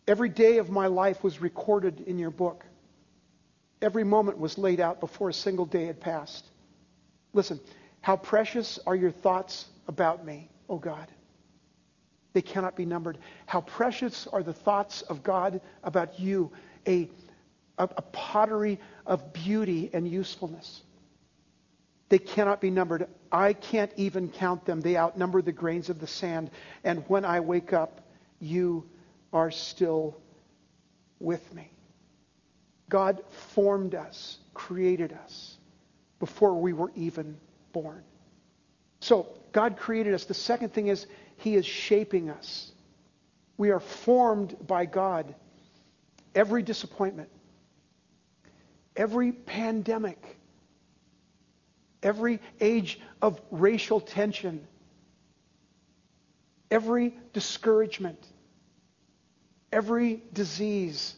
Every 0.09 0.31
day 0.31 0.57
of 0.57 0.71
my 0.71 0.87
life 0.87 1.23
was 1.23 1.43
recorded 1.43 2.01
in 2.01 2.19
your 2.19 2.31
book. 2.31 2.65
Every 3.83 4.05
moment 4.05 4.39
was 4.39 4.57
laid 4.57 4.81
out 4.81 4.99
before 5.01 5.29
a 5.29 5.35
single 5.35 5.67
day 5.67 5.85
had 5.85 6.01
passed. 6.01 6.47
Listen, 7.35 7.61
how 8.01 8.17
precious 8.17 8.79
are 8.87 8.97
your 8.97 9.11
thoughts 9.11 9.67
about 9.87 10.25
me, 10.25 10.49
O 10.71 10.79
God? 10.79 11.07
They 12.33 12.43
cannot 12.43 12.77
be 12.77 12.85
numbered. 12.85 13.19
How 13.47 13.61
precious 13.61 14.27
are 14.27 14.43
the 14.43 14.53
thoughts 14.53 15.03
of 15.03 15.23
God 15.23 15.61
about 15.83 16.21
you, 16.21 16.53
a, 16.87 17.09
a, 17.79 17.85
a 17.85 18.03
pottery 18.03 18.79
of 19.07 19.33
beauty 19.33 19.91
and 19.93 20.07
usefulness. 20.07 20.83
They 22.09 22.19
cannot 22.19 22.61
be 22.61 22.71
numbered. 22.71 23.09
I 23.31 23.53
can't 23.53 23.93
even 23.97 24.29
count 24.29 24.65
them. 24.65 24.81
They 24.81 24.97
outnumber 24.97 25.43
the 25.43 25.53
grains 25.53 25.89
of 25.91 26.01
the 26.01 26.07
sand. 26.07 26.51
And 26.85 27.05
when 27.09 27.25
I 27.25 27.41
wake 27.41 27.73
up, 27.73 28.01
you 28.41 28.89
are 29.33 29.51
still 29.51 30.17
with 31.21 31.55
me. 31.55 31.71
God 32.89 33.23
formed 33.55 33.95
us, 33.95 34.39
created 34.55 35.13
us 35.13 35.57
before 36.19 36.55
we 36.55 36.73
were 36.73 36.91
even 36.97 37.39
born. 37.73 38.03
So, 39.01 39.29
God 39.53 39.77
created 39.77 40.15
us. 40.15 40.25
The 40.25 40.35
second 40.35 40.73
thing 40.73 40.89
is, 40.89 41.07
He 41.41 41.55
is 41.55 41.65
shaping 41.65 42.29
us. 42.29 42.73
We 43.57 43.71
are 43.71 43.81
formed 43.81 44.57
by 44.67 44.85
God. 44.85 45.35
Every 46.35 46.63
disappointment, 46.63 47.31
every 48.95 49.33
pandemic, 49.33 50.39
every 52.03 52.41
age 52.61 53.01
of 53.23 53.41
racial 53.51 54.01
tension, 54.01 54.67
every 56.71 57.17
discouragement, 57.33 58.23
every 59.73 60.23
disease. 60.35 61.17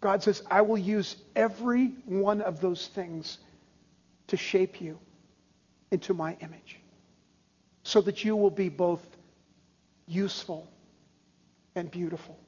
God 0.00 0.22
says, 0.22 0.42
I 0.50 0.62
will 0.62 0.78
use 0.78 1.16
every 1.36 1.88
one 2.06 2.40
of 2.40 2.60
those 2.60 2.88
things 2.88 3.38
to 4.28 4.38
shape 4.38 4.80
you 4.80 4.98
into 5.90 6.14
my 6.14 6.34
image 6.40 6.80
so 7.82 8.00
that 8.00 8.24
you 8.24 8.34
will 8.34 8.50
be 8.50 8.70
both 8.70 9.13
useful 10.06 10.70
and 11.74 11.90
beautiful. 11.90 12.38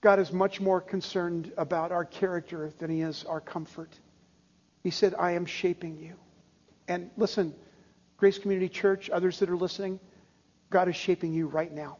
God 0.00 0.20
is 0.20 0.32
much 0.32 0.60
more 0.60 0.80
concerned 0.80 1.52
about 1.56 1.90
our 1.90 2.04
character 2.04 2.72
than 2.78 2.90
he 2.90 3.00
is 3.00 3.24
our 3.24 3.40
comfort. 3.40 3.90
He 4.82 4.90
said, 4.90 5.14
I 5.18 5.32
am 5.32 5.44
shaping 5.44 5.98
you. 5.98 6.14
And 6.86 7.10
listen, 7.16 7.54
Grace 8.16 8.38
Community 8.38 8.68
Church, 8.68 9.10
others 9.10 9.40
that 9.40 9.50
are 9.50 9.56
listening, 9.56 9.98
God 10.70 10.88
is 10.88 10.96
shaping 10.96 11.32
you 11.32 11.48
right 11.48 11.72
now 11.72 11.98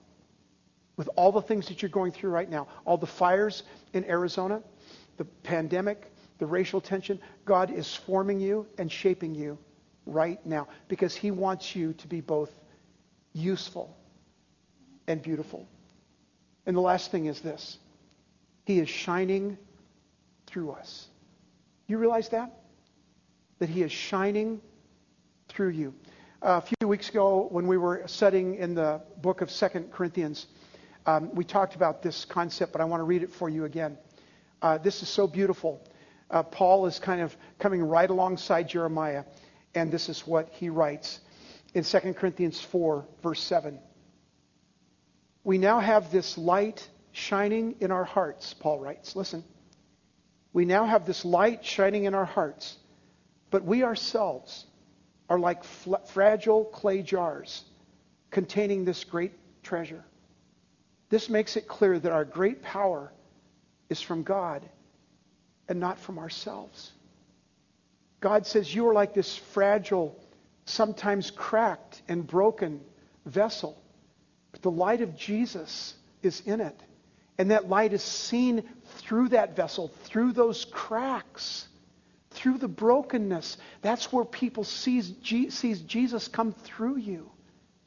with 0.98 1.08
all 1.16 1.32
the 1.32 1.40
things 1.40 1.68
that 1.68 1.80
you're 1.80 1.88
going 1.88 2.12
through 2.12 2.30
right 2.30 2.50
now, 2.50 2.66
all 2.84 2.98
the 2.98 3.06
fires 3.06 3.62
in 3.94 4.04
Arizona, 4.04 4.60
the 5.16 5.24
pandemic, 5.24 6.12
the 6.38 6.46
racial 6.46 6.80
tension, 6.80 7.20
God 7.44 7.70
is 7.70 7.94
forming 7.94 8.40
you 8.40 8.66
and 8.78 8.90
shaping 8.90 9.34
you 9.34 9.58
right 10.06 10.44
now 10.44 10.68
because 10.88 11.14
He 11.14 11.30
wants 11.30 11.74
you 11.74 11.94
to 11.94 12.08
be 12.08 12.20
both 12.20 12.50
useful 13.38 13.96
and 15.06 15.22
beautiful. 15.22 15.66
And 16.66 16.76
the 16.76 16.80
last 16.80 17.10
thing 17.10 17.26
is 17.26 17.40
this 17.40 17.78
He 18.66 18.78
is 18.78 18.88
shining 18.88 19.56
through 20.46 20.72
us. 20.72 21.06
You 21.86 21.98
realize 21.98 22.28
that? 22.30 22.52
That 23.58 23.68
He 23.68 23.82
is 23.82 23.92
shining 23.92 24.60
through 25.48 25.70
you. 25.70 25.94
Uh, 26.40 26.60
a 26.62 26.66
few 26.80 26.88
weeks 26.88 27.08
ago, 27.08 27.48
when 27.50 27.66
we 27.66 27.76
were 27.76 28.02
studying 28.06 28.54
in 28.56 28.74
the 28.74 29.00
book 29.22 29.40
of 29.40 29.50
Second 29.50 29.90
Corinthians, 29.90 30.46
um, 31.06 31.34
we 31.34 31.42
talked 31.42 31.74
about 31.74 32.02
this 32.02 32.24
concept, 32.24 32.70
but 32.70 32.80
I 32.80 32.84
want 32.84 33.00
to 33.00 33.04
read 33.04 33.22
it 33.22 33.32
for 33.32 33.48
you 33.48 33.64
again. 33.64 33.98
Uh, 34.60 34.78
this 34.78 35.02
is 35.02 35.08
so 35.08 35.26
beautiful. 35.26 35.82
Uh, 36.30 36.42
Paul 36.42 36.86
is 36.86 36.98
kind 36.98 37.22
of 37.22 37.34
coming 37.58 37.82
right 37.82 38.08
alongside 38.08 38.68
Jeremiah, 38.68 39.24
and 39.74 39.90
this 39.90 40.08
is 40.08 40.26
what 40.26 40.48
he 40.50 40.68
writes 40.68 41.20
in 41.74 41.84
2 41.84 42.14
Corinthians 42.14 42.60
4, 42.60 43.06
verse 43.22 43.42
7. 43.42 43.78
We 45.44 45.58
now 45.58 45.80
have 45.80 46.10
this 46.10 46.36
light 46.38 46.86
shining 47.12 47.76
in 47.80 47.90
our 47.90 48.04
hearts, 48.04 48.54
Paul 48.54 48.78
writes. 48.78 49.16
Listen. 49.16 49.44
We 50.52 50.64
now 50.64 50.86
have 50.86 51.06
this 51.06 51.24
light 51.24 51.64
shining 51.64 52.04
in 52.04 52.14
our 52.14 52.24
hearts, 52.24 52.76
but 53.50 53.64
we 53.64 53.84
ourselves 53.84 54.66
are 55.28 55.38
like 55.38 55.62
fl- 55.62 55.96
fragile 56.06 56.64
clay 56.64 57.02
jars 57.02 57.64
containing 58.30 58.84
this 58.84 59.04
great 59.04 59.32
treasure. 59.62 60.04
This 61.10 61.28
makes 61.28 61.56
it 61.56 61.68
clear 61.68 61.98
that 61.98 62.12
our 62.12 62.24
great 62.24 62.62
power 62.62 63.12
is 63.88 64.00
from 64.00 64.22
God 64.22 64.62
and 65.68 65.80
not 65.80 65.98
from 65.98 66.18
ourselves. 66.18 66.92
God 68.20 68.46
says, 68.46 68.74
You 68.74 68.88
are 68.88 68.94
like 68.94 69.14
this 69.14 69.36
fragile, 69.36 70.18
sometimes 70.68 71.30
cracked 71.30 72.02
and 72.08 72.26
broken 72.26 72.80
vessel, 73.26 73.80
but 74.52 74.62
the 74.62 74.70
light 74.70 75.00
of 75.00 75.16
Jesus 75.16 75.94
is 76.22 76.40
in 76.46 76.60
it. 76.60 76.78
And 77.38 77.50
that 77.52 77.68
light 77.68 77.92
is 77.92 78.02
seen 78.02 78.64
through 78.96 79.28
that 79.28 79.54
vessel, 79.54 79.92
through 80.04 80.32
those 80.32 80.64
cracks, 80.64 81.68
through 82.30 82.58
the 82.58 82.68
brokenness. 82.68 83.58
That's 83.80 84.12
where 84.12 84.24
people 84.24 84.64
sees, 84.64 85.14
sees 85.22 85.80
Jesus 85.82 86.26
come 86.28 86.52
through 86.52 86.96
you 86.96 87.30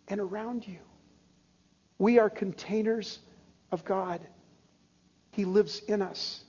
and 0.07 0.21
around 0.21 0.67
you. 0.67 0.79
We 1.97 2.17
are 2.17 2.29
containers 2.29 3.19
of 3.71 3.83
God. 3.85 4.21
He 5.31 5.45
lives 5.45 5.79
in 5.87 6.01
us 6.01 6.43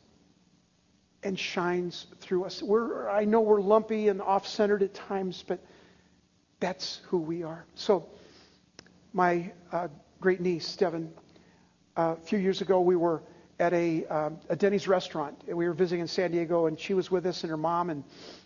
and 1.23 1.39
shines 1.39 2.07
through 2.21 2.45
us. 2.45 2.63
We're, 2.63 3.09
I 3.09 3.25
know 3.25 3.41
we're 3.41 3.61
lumpy 3.61 4.09
and 4.09 4.23
off 4.23 4.47
centered 4.47 4.83
at 4.83 4.95
times, 4.95 5.45
but 5.47 5.61
that's 6.63 7.01
who 7.09 7.19
we 7.19 7.43
are. 7.43 7.67
So, 7.75 8.09
my 9.13 9.53
uh, 9.73 9.89
great 10.21 10.41
niece, 10.41 10.77
Devon, 10.77 11.13
uh, 11.97 12.15
a 12.17 12.25
few 12.25 12.39
years 12.39 12.61
ago, 12.61 12.81
we 12.81 12.95
were 12.95 13.21
at 13.59 13.73
a, 13.73 14.07
uh, 14.07 14.31
a 14.49 14.55
Denny's 14.55 14.87
restaurant. 14.87 15.43
We 15.47 15.67
were 15.67 15.75
visiting 15.75 16.01
in 16.01 16.07
San 16.07 16.31
Diego, 16.31 16.67
and 16.67 16.79
she 16.79 16.95
was 16.95 17.11
with 17.11 17.27
us, 17.27 17.43
and 17.43 17.51
her 17.51 17.57
mom, 17.57 17.91
and 17.91 18.05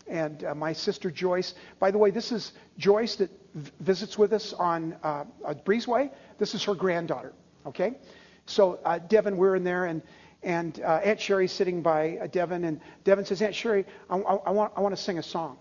and 0.08 0.44
uh, 0.44 0.54
my 0.54 0.72
sister 0.72 1.10
Joyce. 1.10 1.54
By 1.78 1.90
the 1.90 1.98
way, 1.98 2.10
this 2.10 2.32
is 2.32 2.52
Joyce 2.78 3.16
that 3.16 3.30
v- 3.54 3.70
visits 3.80 4.16
with 4.16 4.32
us 4.32 4.54
on 4.54 4.96
uh, 5.02 5.24
Breezeway. 5.66 6.10
This 6.38 6.54
is 6.54 6.64
her 6.64 6.74
granddaughter. 6.74 7.34
Okay, 7.66 7.98
so 8.46 8.80
uh, 8.84 8.98
Devon, 8.98 9.36
we're 9.36 9.56
in 9.56 9.64
there, 9.64 9.84
and 9.84 10.00
and 10.42 10.80
uh, 10.80 11.00
Aunt 11.04 11.20
Sherry's 11.20 11.52
sitting 11.52 11.82
by 11.82 12.16
uh, 12.16 12.26
Devon, 12.28 12.64
and 12.64 12.80
Devon 13.04 13.26
says, 13.26 13.42
Aunt 13.42 13.54
Sherry, 13.54 13.84
I, 14.08 14.16
I, 14.16 14.34
I, 14.36 14.50
want 14.50 14.72
I 14.74 14.80
want 14.80 14.96
to 14.96 15.02
sing 15.02 15.18
a 15.18 15.22
song. 15.22 15.58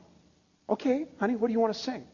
Okay, 0.69 1.05
honey, 1.19 1.35
what 1.35 1.47
do 1.47 1.53
you 1.53 1.59
want 1.59 1.73
to 1.73 1.79
sing? 1.79 2.05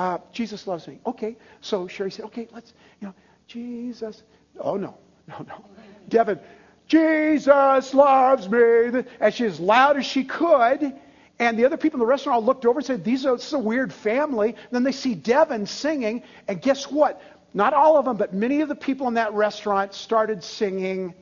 Uh, 0.00 0.16
Jesus 0.32 0.66
loves 0.66 0.88
me. 0.88 0.98
Okay. 1.04 1.36
So 1.60 1.86
Sherry 1.86 2.10
said, 2.10 2.24
okay, 2.24 2.48
let's, 2.52 2.72
you 3.00 3.08
know, 3.08 3.14
Jesus. 3.46 4.22
Oh, 4.58 4.78
no. 4.78 4.96
No, 5.28 5.44
no. 5.46 5.62
Devon, 6.08 6.40
Jesus 6.88 7.92
loves 7.92 8.48
me. 8.48 9.04
As 9.20 9.34
she 9.34 9.44
as 9.44 9.60
loud 9.60 9.98
as 9.98 10.06
she 10.06 10.24
could. 10.24 10.94
And 11.38 11.58
the 11.58 11.66
other 11.66 11.76
people 11.76 11.98
in 11.98 12.00
the 12.00 12.06
restaurant 12.06 12.36
all 12.36 12.44
looked 12.44 12.64
over 12.64 12.78
and 12.78 12.86
said, 12.86 13.04
These 13.04 13.26
are, 13.26 13.36
this 13.36 13.48
is 13.48 13.52
a 13.52 13.58
weird 13.58 13.92
family. 13.92 14.48
And 14.48 14.72
then 14.72 14.84
they 14.84 14.92
see 14.92 15.14
Devon 15.14 15.66
singing. 15.66 16.22
And 16.48 16.62
guess 16.62 16.90
what? 16.90 17.20
Not 17.52 17.74
all 17.74 17.98
of 17.98 18.06
them, 18.06 18.16
but 18.16 18.32
many 18.32 18.62
of 18.62 18.70
the 18.70 18.74
people 18.74 19.06
in 19.06 19.14
that 19.14 19.34
restaurant 19.34 19.92
started 19.92 20.42
singing, 20.42 21.12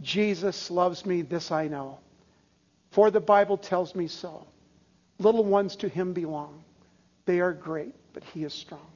Jesus 0.00 0.70
loves 0.70 1.04
me, 1.04 1.20
this 1.20 1.52
I 1.52 1.68
know. 1.68 1.98
For 2.92 3.10
the 3.10 3.20
Bible 3.20 3.58
tells 3.58 3.94
me 3.94 4.08
so. 4.08 4.46
Little 5.18 5.44
ones 5.44 5.76
to 5.76 5.88
him 5.88 6.14
belong. 6.14 6.62
They 7.26 7.40
are 7.40 7.52
great, 7.52 7.94
but 8.16 8.24
he 8.24 8.44
is 8.44 8.54
strong. 8.54 8.86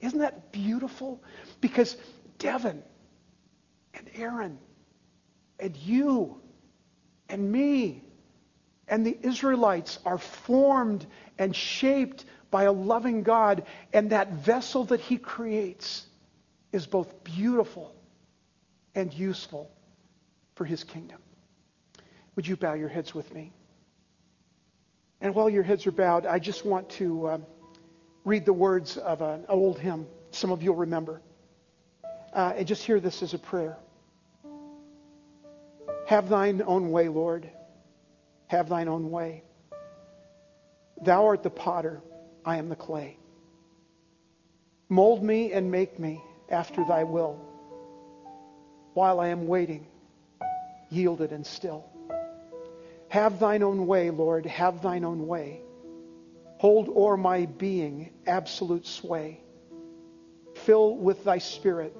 Isn't 0.00 0.20
that 0.20 0.52
beautiful? 0.52 1.22
Because 1.60 1.98
Devon 2.38 2.82
and 3.92 4.10
Aaron 4.14 4.58
and 5.58 5.76
you 5.76 6.40
and 7.28 7.52
me 7.52 8.02
and 8.88 9.04
the 9.04 9.18
Israelites 9.20 9.98
are 10.06 10.16
formed 10.16 11.04
and 11.36 11.54
shaped 11.54 12.24
by 12.50 12.62
a 12.62 12.72
loving 12.72 13.22
God, 13.22 13.66
and 13.92 14.08
that 14.12 14.32
vessel 14.32 14.86
that 14.86 15.00
He 15.00 15.18
creates 15.18 16.06
is 16.72 16.86
both 16.86 17.22
beautiful 17.22 17.94
and 18.94 19.12
useful 19.12 19.70
for 20.54 20.64
His 20.64 20.84
kingdom. 20.84 21.18
Would 22.34 22.46
you 22.46 22.56
bow 22.56 22.72
your 22.72 22.88
heads 22.88 23.14
with 23.14 23.30
me? 23.34 23.52
And 25.20 25.34
while 25.34 25.50
your 25.50 25.64
heads 25.64 25.86
are 25.86 25.92
bowed, 25.92 26.24
I 26.24 26.38
just 26.38 26.64
want 26.64 26.88
to 26.92 27.26
uh, 27.26 27.38
read 28.30 28.44
the 28.44 28.52
words 28.52 28.96
of 28.96 29.22
an 29.22 29.44
old 29.48 29.76
hymn. 29.76 30.06
Some 30.30 30.52
of 30.52 30.62
you'll 30.62 30.76
remember. 30.76 31.20
Uh, 32.32 32.52
and 32.56 32.66
just 32.66 32.84
hear 32.84 33.00
this 33.00 33.24
as 33.24 33.34
a 33.34 33.38
prayer. 33.38 33.76
Have 36.06 36.28
thine 36.28 36.62
own 36.64 36.92
way, 36.92 37.08
Lord. 37.08 37.50
Have 38.46 38.68
thine 38.68 38.86
own 38.86 39.10
way. 39.10 39.42
Thou 41.02 41.26
art 41.26 41.42
the 41.42 41.50
potter, 41.50 42.00
I 42.44 42.58
am 42.58 42.68
the 42.68 42.76
clay. 42.76 43.16
Mold 44.88 45.24
me 45.24 45.52
and 45.52 45.72
make 45.72 45.98
me 45.98 46.22
after 46.48 46.84
thy 46.84 47.02
will. 47.02 47.34
While 48.94 49.18
I 49.18 49.28
am 49.28 49.48
waiting, 49.48 49.86
yielded 50.88 51.32
and 51.32 51.44
still. 51.44 51.84
Have 53.08 53.40
thine 53.40 53.64
own 53.64 53.88
way, 53.88 54.10
Lord, 54.10 54.46
have 54.46 54.82
thine 54.82 55.04
own 55.04 55.26
way. 55.26 55.62
Hold 56.60 56.90
o'er 56.90 57.16
my 57.16 57.46
being 57.46 58.10
absolute 58.26 58.86
sway. 58.86 59.40
Fill 60.66 60.94
with 60.94 61.24
thy 61.24 61.38
spirit 61.38 61.96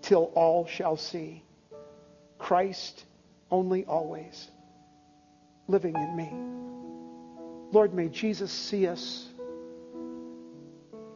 till 0.00 0.30
all 0.36 0.68
shall 0.68 0.96
see 0.96 1.42
Christ 2.38 3.04
only 3.50 3.84
always 3.84 4.48
living 5.66 5.96
in 5.96 6.16
me. 6.16 6.30
Lord, 7.72 7.92
may 7.92 8.10
Jesus 8.10 8.52
see 8.52 8.86
us. 8.86 9.26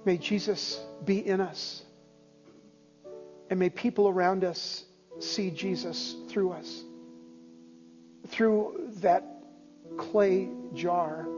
May 0.05 0.19
Jesus 0.19 0.81
be 1.05 1.25
in 1.25 1.41
us. 1.41 1.81
And 3.51 3.61
may 3.61 3.71
people 3.71 4.09
around 4.09 4.43
us 4.43 4.85
see 5.21 5.53
Jesus 5.53 6.17
through 6.29 6.55
us. 6.55 6.83
Through 8.27 8.95
that 8.97 9.45
clay 9.97 10.49
jar, 10.75 11.29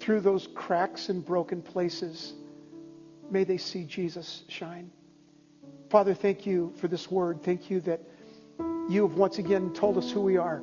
through 0.00 0.20
those 0.20 0.48
cracks 0.54 1.08
and 1.08 1.24
broken 1.24 1.62
places, 1.62 2.32
may 3.30 3.44
they 3.44 3.58
see 3.58 3.84
Jesus 3.84 4.42
shine. 4.48 4.90
Father, 5.90 6.14
thank 6.14 6.46
you 6.46 6.72
for 6.76 6.88
this 6.88 7.10
word. 7.10 7.42
Thank 7.42 7.70
you 7.70 7.80
that 7.80 8.00
you 8.88 9.06
have 9.06 9.16
once 9.16 9.38
again 9.38 9.72
told 9.72 9.98
us 9.98 10.10
who 10.10 10.20
we 10.20 10.36
are. 10.36 10.62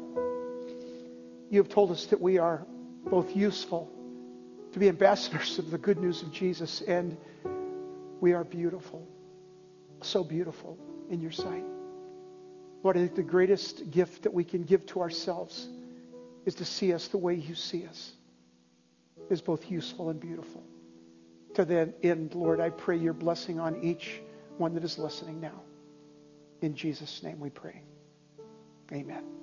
You 1.50 1.60
have 1.60 1.70
told 1.70 1.92
us 1.92 2.08
that 2.08 2.20
we 2.20 2.38
are 2.38 2.66
both 3.06 3.36
useful 3.36 3.92
to 4.74 4.80
be 4.80 4.90
ambassadors 4.90 5.60
of 5.60 5.72
the 5.72 5.78
good 5.78 5.98
news 5.98 6.22
of 6.22 6.32
Jesus, 6.32 6.82
and 6.82 7.16
we 8.20 8.34
are 8.34 8.44
beautiful. 8.44 9.08
So 10.02 10.24
beautiful 10.24 10.78
in 11.10 11.22
your 11.22 11.32
sight. 11.32 11.64
Lord, 12.84 12.98
I 12.98 13.02
think 13.02 13.16
the 13.16 13.24
greatest 13.24 13.90
gift 13.92 14.24
that 14.24 14.34
we 14.34 14.44
can 14.44 14.64
give 14.64 14.86
to 14.88 15.02
ourselves 15.02 15.68
is 16.46 16.56
to 16.56 16.66
see 16.66 16.94
us 16.94 17.08
the 17.08 17.18
way 17.18 17.34
you 17.34 17.56
see 17.56 17.86
us, 17.86 18.12
is 19.30 19.42
both 19.42 19.70
useful 19.70 20.10
and 20.10 20.20
beautiful. 20.20 20.64
To 21.56 21.66
that 21.66 21.96
end, 22.04 22.36
Lord, 22.36 22.60
I 22.60 22.70
pray 22.70 22.98
your 22.98 23.14
blessing 23.14 23.60
on 23.60 23.84
each 23.84 24.22
one 24.58 24.74
that 24.76 24.84
is 24.84 24.98
listening 24.98 25.40
now. 25.42 25.62
In 26.62 26.76
Jesus' 26.76 27.24
name 27.24 27.40
we 27.40 27.50
pray. 27.50 27.82
Amen. 28.92 29.37